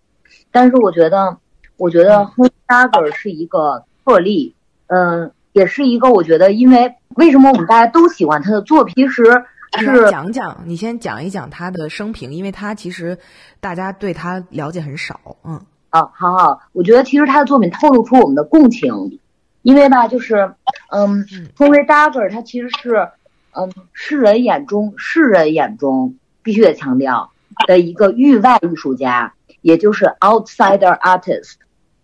[0.51, 1.39] 但是我觉得，
[1.77, 4.57] 我觉得 h o d a g e r 是一个特例，
[4.89, 9.45] 嗯，也是一个我觉得，因为为什么我们大家都喜欢他的作品是。
[9.79, 13.19] 是讲讲，你先讲一讲他的生平，因为他其实
[13.61, 15.21] 大家对他了解很少。
[15.45, 15.61] 嗯，
[15.91, 19.19] 啊，好好，我觉得其实他的作品透露出我们的共情，
[19.62, 20.55] 因为吧，就是，
[20.91, 21.25] 嗯
[21.57, 23.09] ，Henry Dagger 他其实是，
[23.53, 27.31] 嗯，世人眼中世人眼中必须得强调
[27.67, 31.55] 的一个域外艺术家，也就是 outsider artist。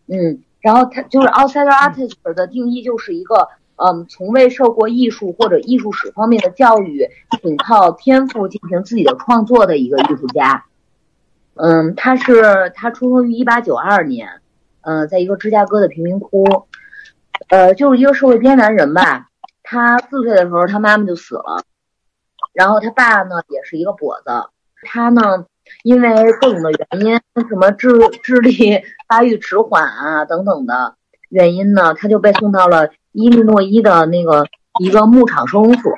[0.06, 3.48] 嗯，然后他就是 outsider artist 的定义就是一个。
[3.84, 7.08] 嗯，从未受过艺术或者艺术史方面的教育，
[7.42, 10.64] 仅靠天赋进行自己的创作的一个艺术家。
[11.54, 14.40] 嗯，他是他出生于一八九二年，
[14.82, 16.44] 嗯，在一个芝加哥的贫民窟，
[17.48, 19.28] 呃，就是一个社会边缘人吧。
[19.64, 21.64] 他四岁的时候，他妈妈就死了，
[22.52, 24.48] 然后他爸呢也是一个跛子。
[24.82, 25.46] 他呢，
[25.82, 26.08] 因为
[26.40, 27.90] 各种的原因，什么智
[28.22, 30.96] 智力发育迟缓啊等等的
[31.32, 32.90] 原因呢，他就被送到了。
[33.14, 34.46] 伊利诺伊的那个
[34.80, 35.92] 一个牧场收容所，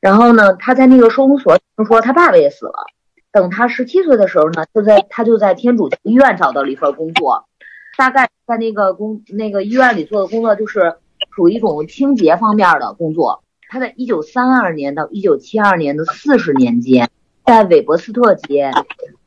[0.00, 2.86] 然后呢，他在那个收容所听说他爸爸也死了。
[3.32, 7.48] 等他十七岁的时候呢，就在他就在天主医院找到了一份工作，
[7.96, 10.94] 大概在那个工那个医院里做的工作就是
[11.34, 13.42] 属于一种清洁方面的工作。
[13.68, 17.10] 他在一九三二年到一九七二年的四十年间，
[17.44, 18.70] 在韦伯斯特街，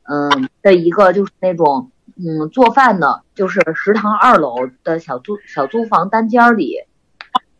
[0.08, 1.90] 嗯的一个就是那种
[2.24, 4.54] 嗯做饭的，就是食堂二楼
[4.84, 6.76] 的小租小租房单间里，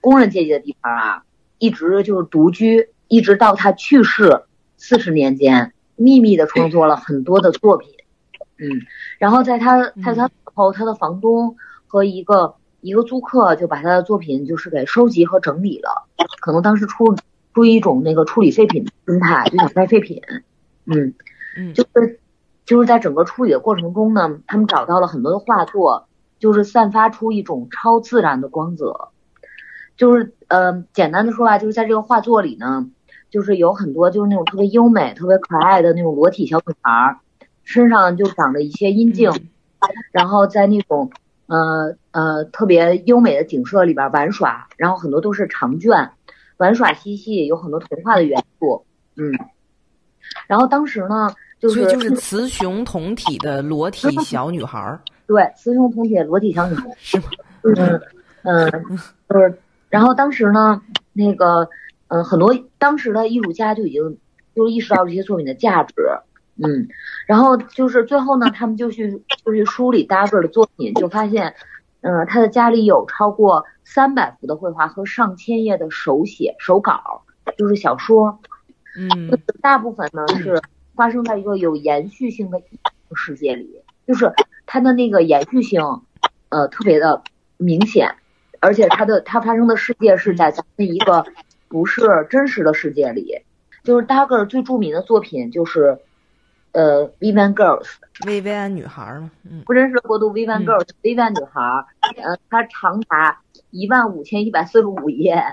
[0.00, 1.24] 工人阶级的地方啊，
[1.58, 4.44] 一直就是独居，一直到他去世
[4.76, 7.90] 四十年间，秘密的创作了很多的作品，
[8.58, 8.82] 嗯，
[9.18, 11.56] 然后在他在他死后，他的房东
[11.86, 12.54] 和一个。
[12.84, 16.08] 一个租客就把他的作品就是给收集和整理了，
[16.40, 17.14] 可能当时出
[17.54, 20.20] 出于一种那个处理废品的心态，就想卖废品，
[20.86, 21.14] 嗯
[21.56, 22.18] 嗯，就是
[22.64, 26.08] 就是在整个处理的过程中呢，他们找到了很多的画作，
[26.38, 29.08] 就是散发出一种超自然的光泽，
[29.96, 32.88] 就是呃简单的说吧，就是在这个画作里呢，
[33.30, 37.18] 就是有很多就是那种特别优美、特别可爱的那种裸体小女孩，
[37.64, 39.30] 身上就长着一些阴茎，
[40.10, 41.10] 然后在那种。
[41.46, 46.12] 呃呃，特别优美的景色里边玩耍，然后很多都是长卷，
[46.56, 48.86] 玩耍嬉戏，有很多童话的元素，
[49.16, 49.32] 嗯。
[50.46, 57.24] 然后当时呢，就是就是雌雄同体的裸体 小女孩儿， 对，雌雄同体的裸体小女孩是吗？
[57.62, 58.00] 嗯
[58.42, 58.70] 嗯，
[59.28, 59.56] 就是。
[59.88, 60.80] 然后当时呢，
[61.12, 61.68] 那个
[62.08, 64.18] 嗯，很多当时的艺术家就已经
[64.56, 65.94] 就意识到这些作品的价值。
[66.56, 66.88] 嗯，
[67.26, 71.54] 然后就是最后呢，他们就去就去梳理 Dagger 的作品，就发现，
[72.00, 77.22] 嗯，他的家里有超过三百幅的绘画和上千页的手写手稿，
[77.56, 78.40] 就是小说。
[78.96, 80.60] 嗯，大部分呢是
[80.94, 82.62] 发生在一个有延续性的
[83.14, 84.32] 世界里，就是
[84.66, 85.82] 它的那个延续性，
[86.48, 87.22] 呃，特别的
[87.56, 88.14] 明显，
[88.60, 91.24] 而且它的它发生的世界是在咱们一个
[91.68, 93.42] 不是真实的世界里。
[93.84, 95.98] 就是 Dagger 最著名的作品就是。
[96.74, 97.86] 呃，Vivian Girls，
[98.24, 101.60] 薇薇安女孩嘛，嗯，不真实的国度，Vivian Girls，Vivian 女孩，
[102.16, 105.44] 呃，它长达一万五千一百四十五页，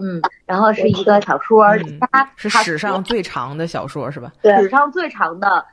[0.00, 1.66] 嗯，然后是一个小说，
[2.10, 4.32] 它是史上最长的小说是吧？
[4.42, 5.66] 对，史上最长的，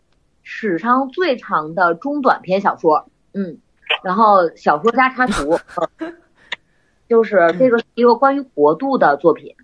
[0.43, 3.57] 史上最长的中短篇小说，嗯，
[4.03, 5.59] 然后小说家插图，
[7.07, 9.55] 就是这个是一个关于国度的作品，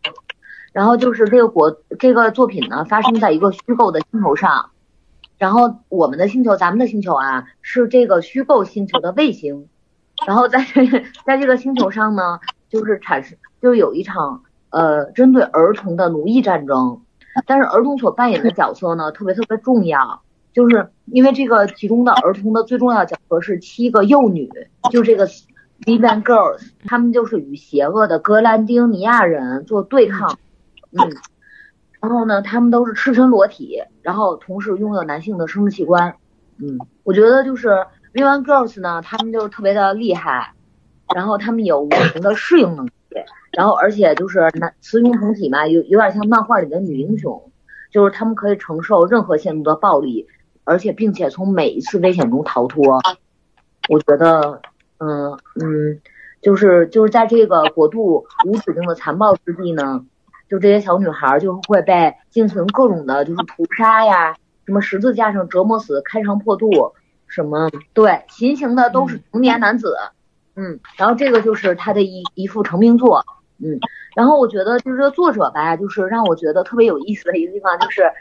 [0.72, 4.72] 然后就是这个国这个作品呢，发生在一个虚构的星球上。
[5.38, 9.68] 然后我们的星球，咱们的星球啊，是这个虚构星球的卫星。
[10.26, 10.86] 然后在这
[11.28, 12.39] 在这个星球上呢，
[12.70, 17.01] 就是产生，就有一场呃针对儿童的奴役战争。
[17.47, 20.22] 但是儿童所扮演的角色呢，特别特别重要，
[20.53, 24.47] 就是因为这个其中的儿童的最重要角色是七个幼女，
[24.91, 25.26] 就这个
[25.88, 30.38] v i v a n Girls，他们就是与邪恶的格兰丁尼亚人做对抗，
[30.91, 31.11] 嗯。
[32.01, 36.16] 然后呢，他们都是赤身裸体，然后同时拥有男性的生殖器官。
[36.59, 37.70] 嗯，我觉得就是
[38.13, 40.53] V One Girls 呢，他们就特别的厉害，
[41.16, 42.91] 然后他们有无穷的适应能力，
[43.56, 47.51] 然后而且就是男雌雄同体嘛，有有点像漫画里的女英雄，
[47.91, 50.28] 就是他们可以承受任何限度的暴力，
[50.64, 52.99] 而且并且从每一次危险中逃脱。
[53.89, 54.62] 我觉得，
[54.97, 55.32] 嗯
[55.62, 56.01] 嗯，
[56.41, 60.06] 就是就是在这个国度无止境的残暴之地呢。
[60.47, 64.36] 就这些小女孩就会被进行各种的，就是屠杀呀，
[64.68, 66.70] 什么十字架上折磨死、开肠破肚，
[67.26, 69.95] 什么对，行刑的都是成年男子，
[70.56, 73.26] 嗯，然后这个就是他的一一幅成名作，
[73.58, 73.80] 嗯，
[74.16, 78.12] 然后我觉得就是这个作者吧，就是让我觉得特别有意思的一个地方就是，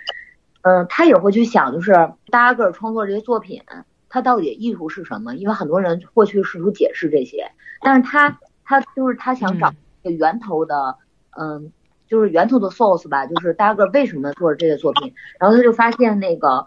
[0.62, 1.92] 嗯，他也会去想，就是
[2.30, 3.62] 大家个创作这些作品，
[4.08, 5.34] 他到底意图是什么？
[5.34, 9.72] 因为很多人会去试图解释这些，但是他他就是他想找
[10.02, 10.96] 一个源头的，
[11.38, 11.72] 嗯。
[12.06, 16.66] 就是源头的 source 吧，就是 Dagger 为什么做这些作品，然后他就发现那个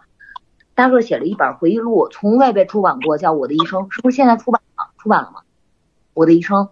[0.75, 4.89] Dagger 写了一本回忆录，从未被出版过，叫《我的一生》，是不是现在出版了？
[4.97, 5.41] 出版了吗？
[6.15, 6.69] 我的一生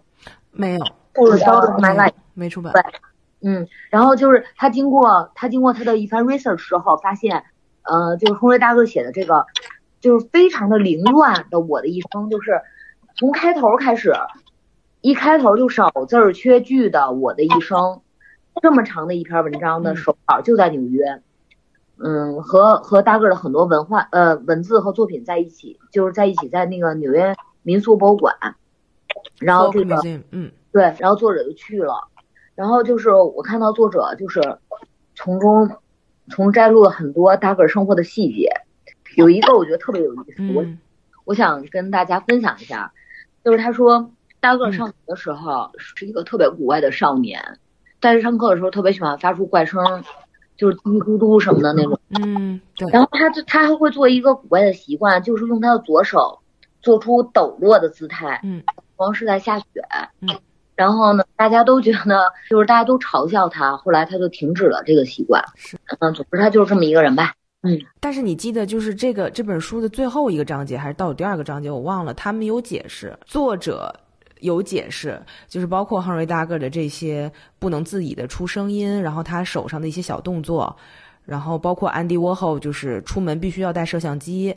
[0.50, 0.80] 没有，
[1.16, 2.72] 不是 My Life 没出版。
[2.72, 2.82] 对，
[3.40, 7.44] 嗯，然后就是他经过他经过他的一番 research 之后，发现，
[7.82, 9.46] 呃，就是亨瑞大哥写的这个，
[10.00, 12.60] 就是非常的凌乱的《我的一生》，就是
[13.16, 14.12] 从开头开始，
[15.00, 17.78] 一开头就少字儿缺句的《我的一生》。
[18.62, 21.20] 这么长的一篇文章的手稿就在纽约，
[21.98, 28.34] 嗯，和和大个的很多文化呃文字和作品在一起，就是在一起在那个纽约民俗博物馆，
[29.38, 30.00] 然后这个
[30.30, 32.06] 嗯对，然后作者就去了，
[32.54, 34.58] 然后就是我看到作者就是
[35.14, 35.70] 从中
[36.28, 38.50] 从摘录了很多大个生活的细节，
[39.16, 40.66] 有一个我觉得特别有意思，我
[41.24, 42.92] 我想跟大家分享一下，
[43.42, 47.40] 就是他说大个上学的时候是一个特别古怪的少年。
[47.98, 49.82] 但是上课的时候特别喜欢发出怪声，
[50.58, 51.98] 就是嘀嘟嘟什么的那种。
[52.10, 52.86] 嗯，对。
[52.92, 56.40] 然后他就他还会做一个古怪的习惯，就是用他的左手
[56.82, 58.38] 做出抖落的姿态。
[58.44, 58.62] 嗯，
[58.96, 59.64] 光是在下雪。
[60.20, 60.28] 嗯，
[60.76, 65.42] 然后呢，大家都觉得就是大家都嘲笑他，后来他就停止了这个习惯。
[65.56, 67.32] 是，嗯，总之他就是这么一个人吧。
[67.62, 73.92] 嗯，但是你记得，就是这个这本书的最后一个章节，还是倒数第二个章节，我忘了，他们有解释，作者
[74.40, 80.76] 有解释，就是包括 Henry Dagger 的这些不能自已的出声音，然后他手上的一些小动作，
[81.24, 84.54] 然后包括安迪沃后就是出门必须要带摄像机，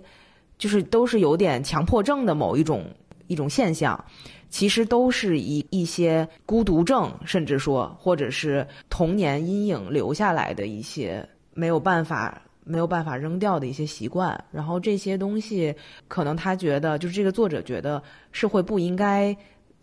[0.58, 2.86] 就是都是有点强迫症的某一种
[3.28, 4.04] 一种现象，
[4.50, 12.42] 其实都是一一些孤独症，甚至说或者是童年阴影留下来的一些没有办法。
[12.62, 15.74] 没有办法扔掉的一些习惯，然后这些东西
[16.08, 19.36] 可能他觉得，就是这个作者觉得社会不应该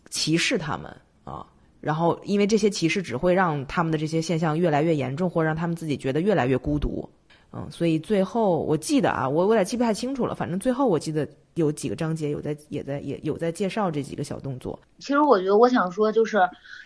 [0.09, 0.89] 歧视他们
[1.25, 1.45] 啊，
[1.81, 7.09] 然后因为这些歧视只会让他们的这些现象越来越严重，或让他们自己觉得越来越孤独，
[7.57, 14.79] 嗯，所以最后我记得啊，我我有点记不太清楚了，反正最后我记得有几个章节有在也在也有在介绍这几个小动作。
[14.99, 16.39] 其实我觉得我想说就是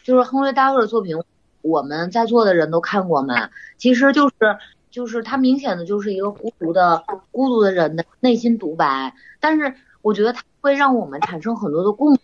[0.04, 1.16] 就是亨利·达格的作品，
[1.62, 3.50] 我们在座的人都看过吗？
[3.76, 4.34] 其实就是。
[4.90, 7.00] 就是他明显的就是一个孤独的
[7.30, 12.20] 孤独的人的内心独白，但是我觉得他会让我们产生很多的共鸣，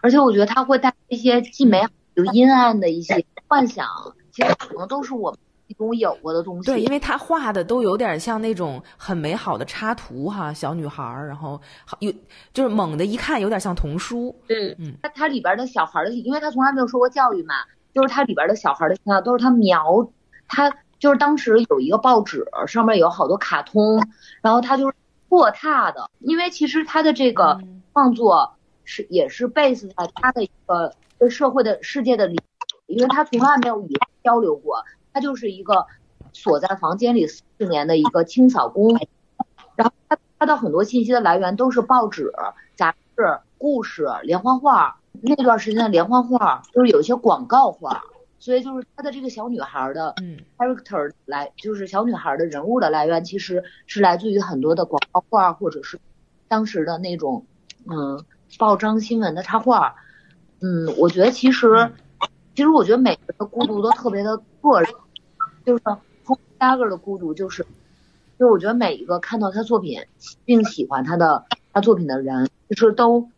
[0.00, 3.86] 而且我觉得他会带一些既美好又阴暗的一些幻想，
[4.32, 5.38] 其实可能都是我们
[5.72, 6.70] 中有过的东西。
[6.70, 11.58] 对，因为他画的都有点像那种很美好的插图哈，小女孩儿，然后
[12.00, 12.12] 有
[12.52, 14.34] 就是猛的一看有点像童书。
[14.48, 17.54] 嗯嗯，他他里边的小孩的，因为他从来没有受过教育嘛，
[17.94, 20.06] 就是他里边的小孩的形象都是他描
[20.46, 20.70] 他。
[21.00, 24.02] 就是当时有一个报纸，上面有好多卡通，
[24.40, 24.94] 然后他就是
[25.28, 27.60] 错踏的，因为其实他的这个
[27.92, 28.54] 创作
[28.84, 32.40] 是也是 base 在他的一个对社会的世界的理，
[32.86, 33.92] 因为他从来没有与
[34.22, 34.82] 交流过，
[35.14, 35.86] 他就是一个
[36.32, 38.98] 锁在房间里四十年的一个清扫工，
[39.76, 42.30] 然后他他的很多信息的来源都是报纸、
[42.74, 48.02] 杂志、故事、连环画，那段时间的连环画就是有一些广告画。
[48.40, 50.14] 所以就是她的这个小女孩的
[50.58, 55.98] character 来，就是小女孩的人物的来源，其实是来自于很多的广告画，或者是
[56.46, 57.46] 当时的那种
[57.88, 58.22] 嗯
[58.58, 59.94] 报章新闻的插画。
[60.60, 61.90] 嗯，我觉得其实
[62.54, 64.92] 其实我觉得每个人的孤独都特别的个人，
[65.64, 65.82] 就是
[66.58, 67.66] Dagger 的孤独就是，
[68.38, 70.02] 就我觉得每一个看到他作品
[70.44, 73.28] 并喜欢他的他作品的人，就是都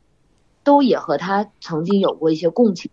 [0.62, 2.90] 都也和他曾经有过一些共情。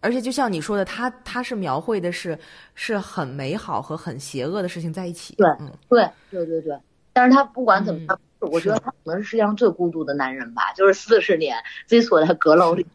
[0.00, 2.38] 而且就像你说的，他他是描绘的是
[2.74, 5.34] 是很美好和很邪恶的事情在一起。
[5.36, 5.48] 对，
[5.88, 6.78] 对，对，对，对。
[7.12, 10.72] 但是他不管怎么样，我觉得他可能是世界上最孤独的男人吧。
[10.74, 11.56] 就是四十年
[11.86, 12.86] 自己锁在阁楼里，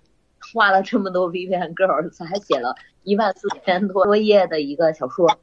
[0.54, 5.40] 画了这么多 Vivian Girls，还写了一万四千多多页的一个小说。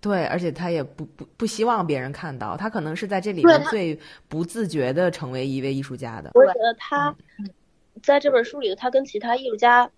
[0.00, 3.98] 对，而且他也不不不希望别人看到，他可能是在这里面最
[4.28, 6.30] 不自觉的成为一位艺术家的。
[6.34, 7.14] 我觉得他
[8.02, 9.90] 在这本书里，他跟其他艺术家。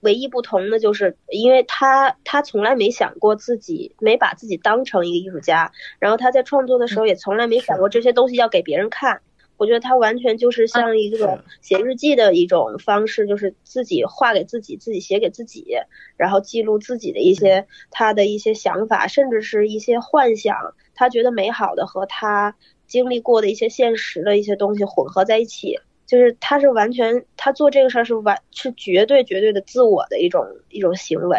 [0.00, 9.20] 唯一不同的就是，因为他他从来没想过自己，没把自己当成一个艺术家，然后他在创作的时候也从来没想过这些东西要给别人看。
[9.56, 15.76] 我觉得他完全就是像一个写日记的一种方式，就是自己画给自己，自己写给自己，
[16.16, 22.54] 然后记录自己的一些他的一些想法，甚至是一些幻想，他觉得美好的和他
[22.86, 25.78] 经历过的一些现实的一些东西混合在一起。
[26.06, 31.36] 就是他是完全，他做这个事儿是完是绝对绝对的自我的一种一种行为，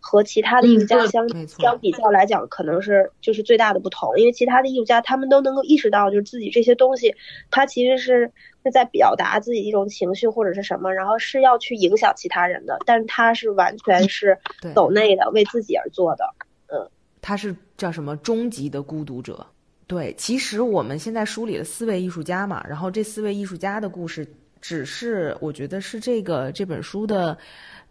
[0.00, 4.18] 和其他的艺术家相相比较来讲，可能是就是最大的不同。
[4.18, 7.14] 因为其他的艺术家他们都能够意识到，就是自己这些东西，
[7.50, 8.32] 他其实是
[8.64, 12.78] 是在表达自己一种情绪或者是什么，然后是要去影响其他人的。
[12.86, 14.36] 但他是完全是
[14.74, 16.24] 走内的，为自己而做的。
[16.68, 16.88] 嗯，
[17.20, 19.46] 他是叫什么终极的孤独者。
[19.86, 24.24] 对，其实我们现在梳理了四位艺术家嘛，然后这四位艺术家的故事，
[24.60, 27.36] 只是我觉得是这个这本书的，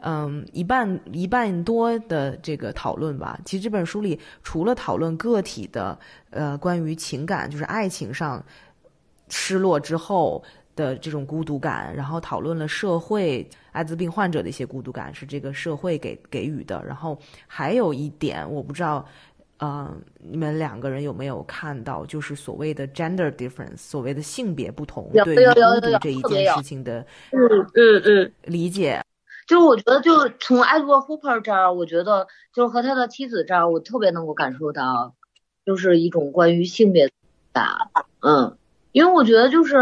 [0.02, 3.40] 嗯，一半一半多的这个讨论吧。
[3.46, 5.98] 其实这本书里除了讨论个体的，
[6.30, 8.44] 呃，关于情感，就是爱情上
[9.30, 10.44] 失落之后
[10.76, 16.84] 的这种孤独感，然后讨论了社会艾滋病患者的一些孤独感，是这个社会给给予的。
[16.86, 19.06] 然后还有一点，我不知道。
[19.62, 29.02] 嗯，你们两个人有没有看到，就是所谓的 gender difference，所谓的性别不同，对于孤独这一件事情的，嗯嗯嗯，理解。
[29.50, 35.16] 就是我觉得，就是从 Edward Hooper 这儿，我觉得就是和他的妻子这儿，我特别能够感受到，
[35.66, 37.12] 就是一种关于性别
[37.52, 37.90] 感。
[38.22, 38.56] 嗯，
[38.92, 39.76] 因为我觉得，就是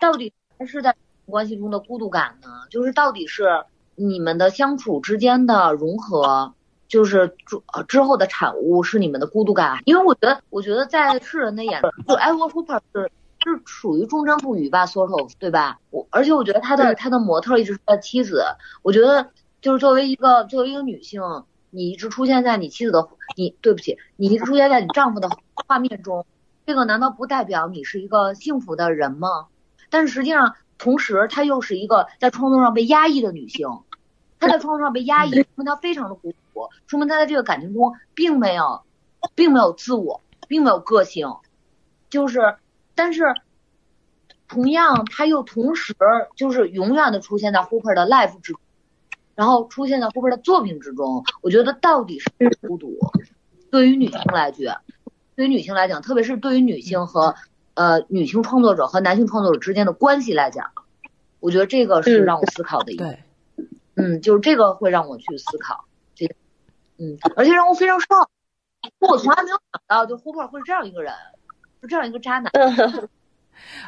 [0.00, 0.94] 到底还是在
[1.26, 2.48] 关系中的孤独感呢？
[2.70, 3.64] 就是到底是
[3.96, 6.54] 你们的相处之间的融合。
[6.86, 13.08] 就是之之后的产物是你们的孤独感，因为我觉得，我觉得在世人的眼，就 Edward Hooper 是
[13.42, 15.78] 是属于忠贞不渝吧，sort of，对吧？
[15.90, 18.44] 我而且我觉得他的他的模特一直是他的妻子，
[18.82, 19.30] 我觉得
[19.60, 21.22] 就是作为一个作为一个女性，
[21.70, 26.26] 你一直出现在你妻子的你对不起，你一直出现在你丈夫的画面中，
[26.66, 29.46] 这个难道不代表你是一个幸福的人吗？
[29.88, 33.68] 但是实际上，同时她又是一个在创作上被压抑的女性，
[34.38, 38.82] 她在创作上被压抑，说明她非常的孤独，说明她在这个感情中并没有，
[39.34, 41.34] 并没有自我，并没有个性，
[42.08, 42.56] 就是，
[43.00, 43.24] 但是。
[44.52, 45.94] 同样，他又同时
[46.34, 48.60] 就是永远的出现在 Hooper 的 life 之中，
[49.36, 51.22] 然后出现在 Hooper 的作品之中。
[51.40, 52.28] 我觉得到底是
[52.60, 52.98] 孤独，
[53.70, 54.80] 对于女性来讲，
[55.36, 57.36] 对于女性来讲，特别是对于女性和
[57.74, 60.72] 呃女性创作者和男性创作者之间的关系来讲，
[61.38, 63.18] 我觉得这个是让我思考的一个，
[63.94, 65.84] 嗯，就是这个会让我去思考
[66.16, 66.26] 这，
[66.98, 68.28] 嗯，而且让我非常失望，
[68.98, 71.14] 我从来没有想到，就 Hooper 会是这样一个人，
[71.80, 72.50] 是这样一个渣男。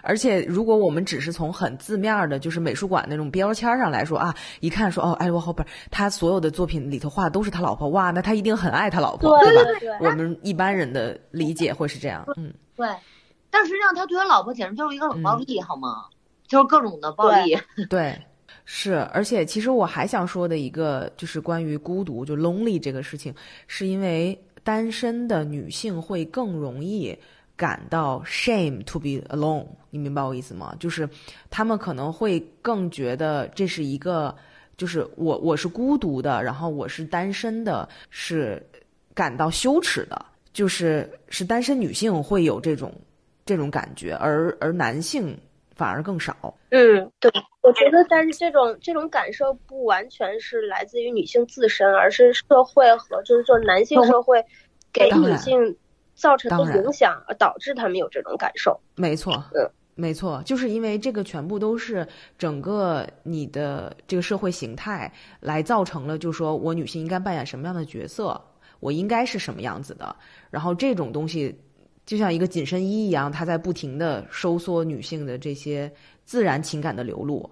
[0.03, 9.99] 而且，如果我们只是从很字面的，就是美术馆那种标签上来说啊，一看说哦，艾沃霍珀他所有的作品里头画的都是他老婆，哇，那他一定很爱他老婆，对吧？
[10.01, 12.86] 我们一般人的理解会是这样，嗯，对。
[13.51, 16.05] 但实际上，他对他老婆简直就是一个冷暴力，好吗？
[16.47, 17.57] 就是各种的暴力。
[17.88, 18.18] 对，
[18.66, 18.97] 是。
[19.12, 23.34] 而且，其实我还想说的一个，就是关于孤独，就 lonely 这个事情，
[23.66, 27.16] 是因为单身的女性会更容易。
[27.57, 30.74] 感到 shame to be alone，你明白我意思吗？
[30.80, 31.09] 就是
[31.50, 34.34] 他们可能会更觉得这是一个，
[34.76, 38.61] 就是我我是孤独的，然后我是单身的，是
[39.14, 42.92] 感到羞耻的，就是是单身女性会有这种
[43.44, 45.38] 这种感觉，而而男性
[45.76, 46.34] 反而更少。
[46.70, 47.30] 嗯，对，
[47.62, 54.42] 我觉得，但是这种这种感受不完全是来自于女性自身，而是社会和就是说男性社会
[54.92, 55.76] 给女性。
[56.15, 62.07] 造成的影响而导致他们有这种感受，没错，嗯，没错，就是因为这个全部都是
[62.39, 68.41] 整个你的这个社会形态来造成了，就是说我女性应该扮演什么样的角色，
[68.81, 70.15] 我应该是什么样子的，
[70.51, 71.59] 然后这种东西
[72.07, 75.93] 就像一个紧身衣一样，它在不停的收缩女性的这些
[76.25, 77.49] 自然情感的流露，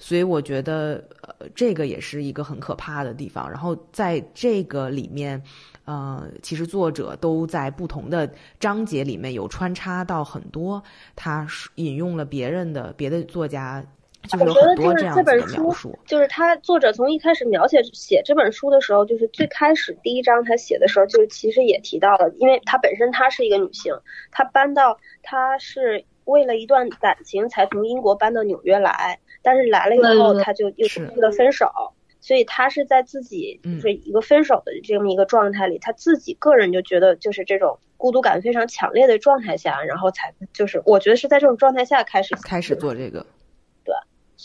[0.00, 5.40] 所以我觉得呃这个也是一个很可怕的地方，然后在这个里面。
[5.86, 8.30] 呃，其实作者都在不同的
[8.60, 10.80] 章节里面有穿插到很多，
[11.16, 11.44] 他
[11.76, 13.84] 引用了别人的别的作家，
[14.28, 15.98] 就是有很多这样子的描述。
[16.06, 23.92] 就是他作者从一开始描写写这本书的时候，就是最开始第一章他写的时候，就是其实也提到了，因为他本身她是一个女性，
[24.30, 31.70] 她搬到她是为了一段感情才从英国搬到纽约来，但是来了以后，他就又提了分手。
[32.22, 43.26] 所以他是在自己就是一个分手的这么一个状态里，他自己个人就觉得就是这种孤独感非常强烈的状态下，然后才就是我觉得是在这种状态下开始开始做这个，对，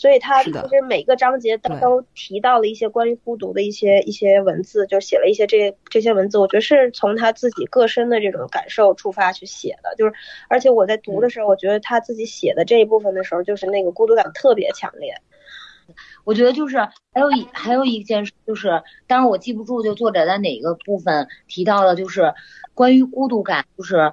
[0.06, 10.12] 所以他其实每个章节都都提到了一些关于孤独的一些一些文字，就写了一些这这些文字，我觉得是从他自己个身的这种感受出发去写的，就是
[10.48, 15.12] 而且我在读的时候，我觉得他自己写的这一部分的时候，就是那个孤独感特别强烈。
[16.22, 16.78] 我觉得就是
[17.12, 22.32] 还有一还有一件事，就是当然我记不住，就作者在哪个部分提到了，就是
[22.74, 24.12] 关于孤独感，就是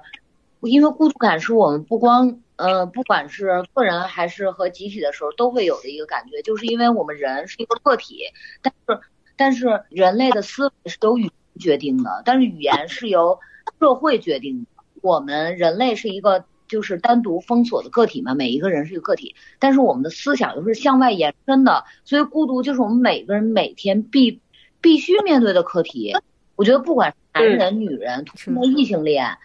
[0.60, 8.24] 因为孤独感是我们不光呃不管是个人还是和集体的时候都会有的一个感觉，就是因为我们人是一个个体，
[8.62, 9.00] 但是
[9.36, 13.38] 但是人类的思维是由语言决定的，但是语言是由
[13.80, 16.44] 社会决定的，我们人类是一个。
[16.66, 24.40] 就是单独封锁的个体嘛，每一个人是一个个体，但是我们的思想又是向外延伸的，所以孤独就是我们每个人每天必
[24.80, 26.16] 必须面对的课题。
[26.56, 29.36] 我觉得不管是男人、女人、同性恋、异性恋，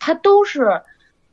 [0.00, 0.82] 它都是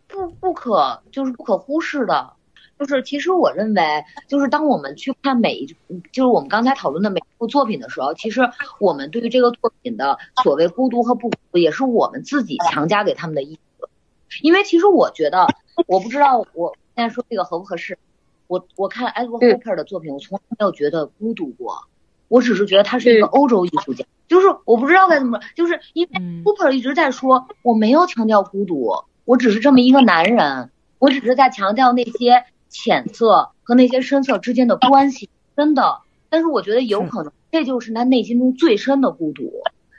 [0.07, 2.33] 不不可就是不可忽视的。
[2.77, 5.65] 就是其实我认为，就是当我们去看每一
[6.11, 8.41] 就是我们刚才讨论的每一部作品的时候，其实
[8.79, 13.57] 我们对于这个作品的所谓孤独和不孤独，也是我们自己强加给他们的意。
[14.41, 15.47] 因为其实我觉得，
[15.87, 17.97] 我不知道我现在说这个合不合适。
[18.47, 21.87] 我我看 Edward Hopper 的作品，我从来没有觉得孤独过。
[22.27, 28.93] 我只是觉得他是一个欧洲艺术家，就是我不知道该怎么说，就是因为 Hopper 一直在说我没有强调孤独，
[29.25, 30.69] 我只是这么一个男人，
[30.99, 35.99] 我只是在强调那些浅色和那些深色之间的关系，真的。
[36.29, 39.51] 但是我觉得有可能这就是他内心中最深的孤独，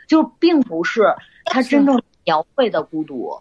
[0.06, 1.02] 就并不是
[1.44, 3.40] 他真正描绘的孤独。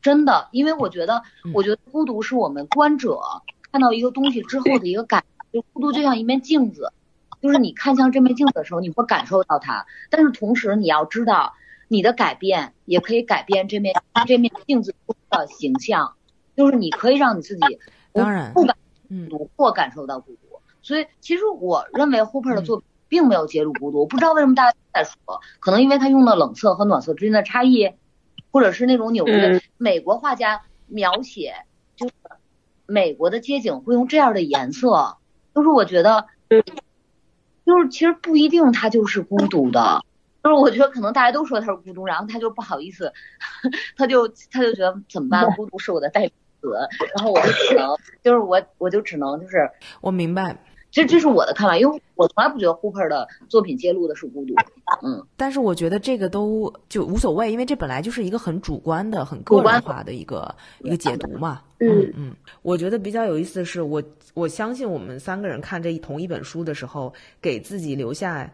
[0.00, 1.22] 真的，因为我觉得，
[1.54, 3.20] 我觉得孤独是我们观者
[3.70, 6.92] 看到一个东西之后的一个感，就孤独就像一面镜子，
[7.40, 11.54] 就是你看向这面镜子的时候，你会感受到它，但是同时你要知道，
[11.92, 13.94] 你的改变也可以改变这面
[14.26, 14.94] 这面镜子
[15.28, 16.14] 的形象，
[16.56, 17.78] 就是你可以让你自己
[18.14, 18.74] 当然不感
[19.06, 20.38] 孤独或感受到孤独。
[20.80, 24.00] 所以其实我认为 Hooper 的作品并没有揭露孤独。
[24.00, 27.90] 我不知道为什么大家都在说，可能因为他用的冷色和暖色之间的差异，
[28.50, 31.52] 或者是那种纽约、嗯美国画家描写
[31.94, 32.14] 就是
[32.86, 35.18] 美国的街景会用这样的颜色，
[35.54, 36.64] 就是我觉得，嗯
[37.66, 40.02] 就是其实不一定他就是孤独的。
[40.42, 43.12] 就是我觉得可能大家都说他是孤独，然后他就不好意思，
[43.96, 45.48] 他就他就觉得怎么办？
[45.54, 46.30] 孤独是我的代名
[46.60, 46.68] 词，
[47.16, 49.70] 然后我就只能就是我我就只能就是
[50.00, 50.56] 我明白，
[50.90, 54.54] 这这是我的看法，因为我从来不觉得 Hooper 的作品揭露的是孤独，
[55.02, 61.62] 嗯，但是我觉得这个都就无所谓，因为这本来就是一个很主观的、很个人化的一个一个解读嘛。
[61.78, 64.02] 嗯嗯，我觉得比较有意思的是，我
[64.34, 68.48] 我相信我们三个人看这一同一本书的时候，给自己留下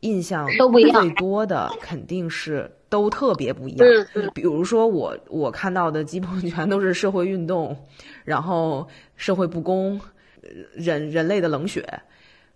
[0.00, 3.88] 印象都不一样最多的肯定是都特别不一样。
[4.34, 7.76] 比如说我我看到的基本全都是社会运动，
[8.24, 10.00] 然后社会不公，
[10.42, 11.86] 呃人人类的冷血。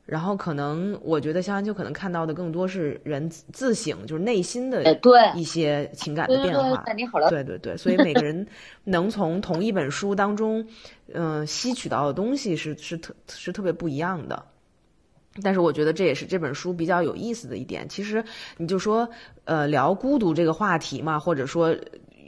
[0.07, 5.01] 然后可能我觉得肖安秋可能看到的更多是人自自省，就是内心的
[5.35, 6.77] 一些情感的变化。
[6.85, 8.47] 对，你好了，对对对，所以每个人
[8.85, 10.69] 能从同一本书当中，
[11.15, 14.45] 嗯、吸取到的东西是是特是特别不一样的。
[15.43, 17.89] 但是我觉得这也是这本书比较有意思的一点。
[17.89, 18.25] 其实
[18.57, 19.09] 你就说，
[19.45, 21.75] 呃，聊孤独这个话题嘛，或者说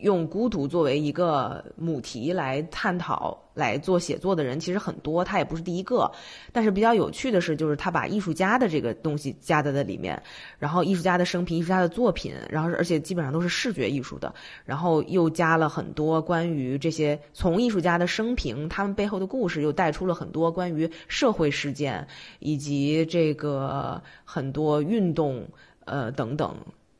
[0.02, 6.10] 用孤独作为一个母题来探讨、来做写作的人，其实很多，他也不是第一个。
[6.52, 10.22] 但是比较有趣的是，就是他把艺术家的这个东西加在了里面，
[10.58, 14.34] 然后艺术家的生平、艺术家的作品，然后而且基本上都是视觉艺术的，
[14.64, 22.06] 然后又加了很多关于这些从艺术家的生平，他们背后的故事，又带出了很多关于社会事件
[22.38, 25.46] 以及这个很多运动
[25.84, 26.54] 呃等等，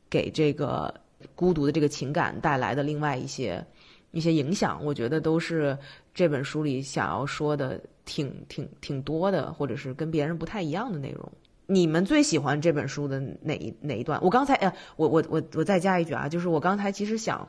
[0.09, 0.93] 给这个
[1.37, 3.63] 孤独的这个情感带来的另外一些
[4.09, 5.77] 一些影响，我觉得都是
[6.11, 11.31] 这本书里想要说的挺挺挺多的，或者是跟别人不太一样的内容。
[11.67, 14.19] 你们最喜欢这本书的哪一哪一段？
[14.23, 17.47] 我刚才呃，我我我我再加一句啊，就是我刚才其实想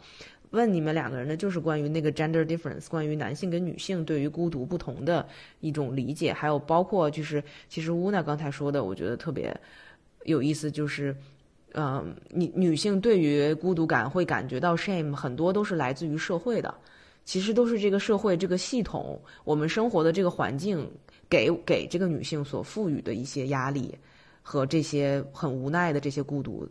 [0.51, 5.27] 问你们两个人的，就是关于那个 gender difference，关于男性跟女性对于孤独不同的
[5.61, 9.59] 一种理解，还有包括就是其实乌娜刚才说的，我觉得特别
[10.25, 11.17] 有意思，就是。
[11.81, 16.75] 嗯，女女性对于孤独感会感觉到 shame，很多都是来自于社会的，
[17.25, 20.91] 其实都是这个社会、这个系统、我们生活的这个环境
[21.31, 23.97] 给给这个女性所赋予的一些压力
[24.43, 26.69] 和这些很无奈的这些孤独，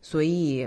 [0.00, 0.66] 所以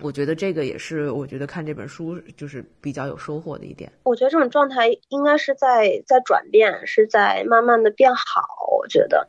[0.00, 3.92] 我觉得这个也是我觉得看这本书就是比较有收获的一点。
[4.02, 8.42] 我觉得这种状态应该是在在转变，是在慢慢的变好。
[8.76, 9.28] 我觉得，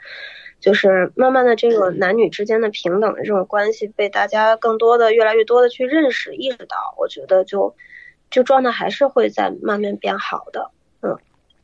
[0.61, 6.77] 就是慢慢的这个男女之间的平等的这种关系被大家更多的、越来越多的去认识、意识到。
[6.97, 7.75] 我觉得就
[8.29, 10.71] 就状态还是会在慢慢变好的。
[11.01, 11.17] 嗯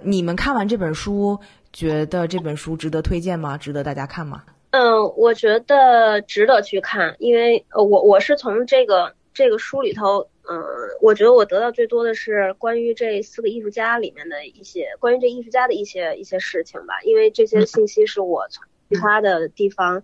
[0.03, 1.39] 你们看完这本书，
[1.73, 3.57] 觉得这本书值得推荐吗？
[3.57, 4.43] 值得大家看吗？
[4.69, 10.61] 嗯，我觉得值得去看，因为呃，我我是从这个这个书里头，嗯、
[11.01, 20.03] 我觉得我得到最多的是关于这四个艺术家里面的一些关于这艺术家的一些一些事情吧，因为这些信息是我从其他的地方，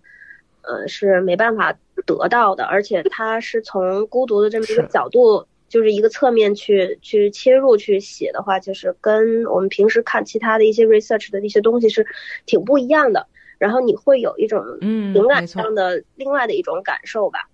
[0.61, 5.47] 呃，是没办法得到的，而且他是从孤独的这么一个角度。
[5.69, 12.05] 就是一个侧面去去切入去写的话，就是跟我们平时看其他的一些 research 的一些东西是
[12.45, 13.25] 挺不一样的。
[13.57, 17.49] 然后你会有一种嗯情感上的另外的一种感受吧。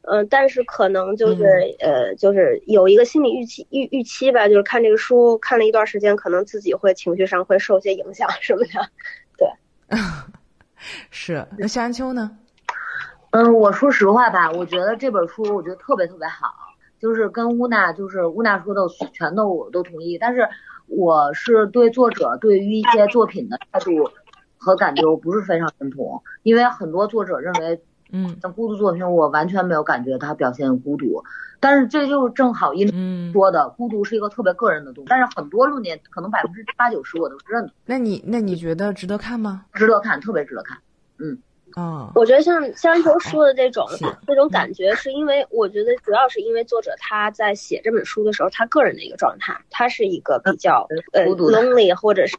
[0.00, 1.44] 嗯、但是可能就是、
[1.78, 8.88] 嗯呃，就是有一个心理预期预预期吧，就是看这个书看了一段时间，可能自己会情绪上会受些影响什么的。
[11.10, 11.46] 是。
[11.58, 12.36] 那夏安秋呢？
[13.30, 16.48] 嗯，我说实话吧，我觉得这本书我觉得特别特别好，
[17.00, 20.48] 就是跟乌娜就是乌娜说的全都我都同意，但是
[20.86, 24.10] 我是对作者对于一些作品的态度
[24.58, 31.24] 和感觉我不是非常认同，因为很多作者认为嗯像孤独作品我完全没有感觉他表现孤独，
[31.58, 33.12] 但是这就是正好因为嗯。
[33.32, 39.64] 说的孤独是一个特别个人的东西，但是很多论点可能百分之八九十我都是认同，那你那你觉得值得看吗？
[39.72, 40.76] 值得看，特别值得看。
[41.18, 41.38] 嗯
[42.14, 52.36] 我觉得像像安球说的这种是这种感觉，是因为我觉得主要是因为作者他在写这本书的时候，他个人的一个状态，他是一个比较呃孤独的 lonely 或者是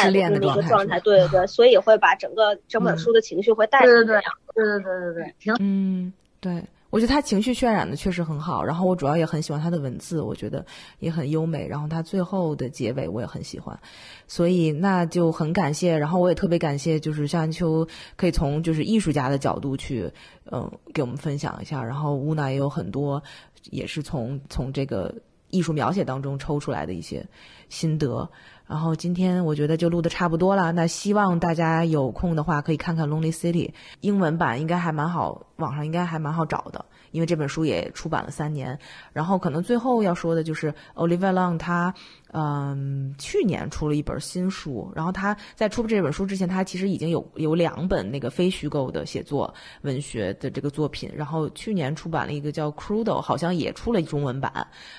[0.00, 4.22] 失恋的这么一个状态，对对对，所以会把整个整本书的情绪会带对对对成这样。
[4.64, 10.64] 对对对对对，挺嗯，对，我觉得他情绪渲染的确实很好，然后我主要也很喜欢他的文字，我觉得
[10.98, 13.78] 也很优美，然后他最后的结尾我也很喜欢，
[14.26, 17.86] 所以那就很感谢，然后我也特别感谢，就是夏安秋
[18.16, 20.10] 可以从就是艺术家的角度去，
[20.50, 23.22] 嗯，给我们分享一下，然后乌娜也有很多
[23.70, 25.14] 也是从从这个
[25.50, 27.24] 艺术描写当中抽出来的一些
[27.68, 28.28] 心得。
[28.68, 33.66] 然后今天我觉得就录的差不多了，那希望大家有空的话可以看看《Lonely City》，
[34.02, 38.78] 英文版应该还蛮好，网上应该还蛮好找的，因为这本书也出版了三年。
[39.14, 41.94] 然后可能最后要说的就是 Olivia Long 他，
[42.32, 54.52] 嗯，去年出了一本新书，然后他在出这本书之前，他其实已经有有两本那个非虚构的写作文学的这个作品，然后去年出版了一个叫《Crudo》，好像也出了中文版，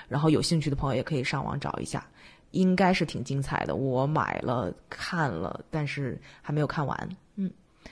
[0.08, 2.04] 然后有兴趣的朋友也可以上网找一下。
[2.52, 7.10] 应该是挺精彩的，我买了看了，但是还没有看完。
[7.36, 7.50] 嗯，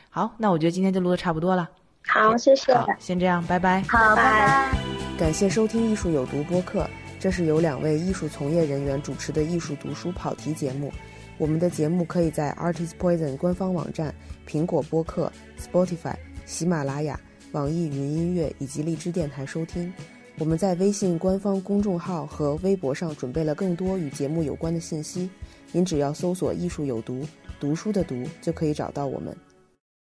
[0.09, 1.69] 好，那我觉得今天就录的差不多了。
[2.05, 2.73] 好，谢谢。
[2.73, 3.81] 好，先这样，拜拜。
[3.83, 4.77] 好，拜拜。
[5.17, 6.89] 感谢收听《艺术有毒》播客，
[7.19, 10.91] 这是由两位艺术从业人员主持的艺术读书跑题节目。
[11.37, 14.13] 我们的节目可以在 Artist Poison 官方网站、
[14.47, 17.19] 苹果播客、Spotify、喜马拉雅、
[17.51, 19.93] 网易云音乐以及荔枝电台收听。
[20.39, 25.27] 我们在微信官方公众号和微博上准备了更多与节目有关的信息，
[25.71, 27.25] 您只要搜索“艺术有毒”，
[27.59, 29.35] 读书的“读”就可以找到我们。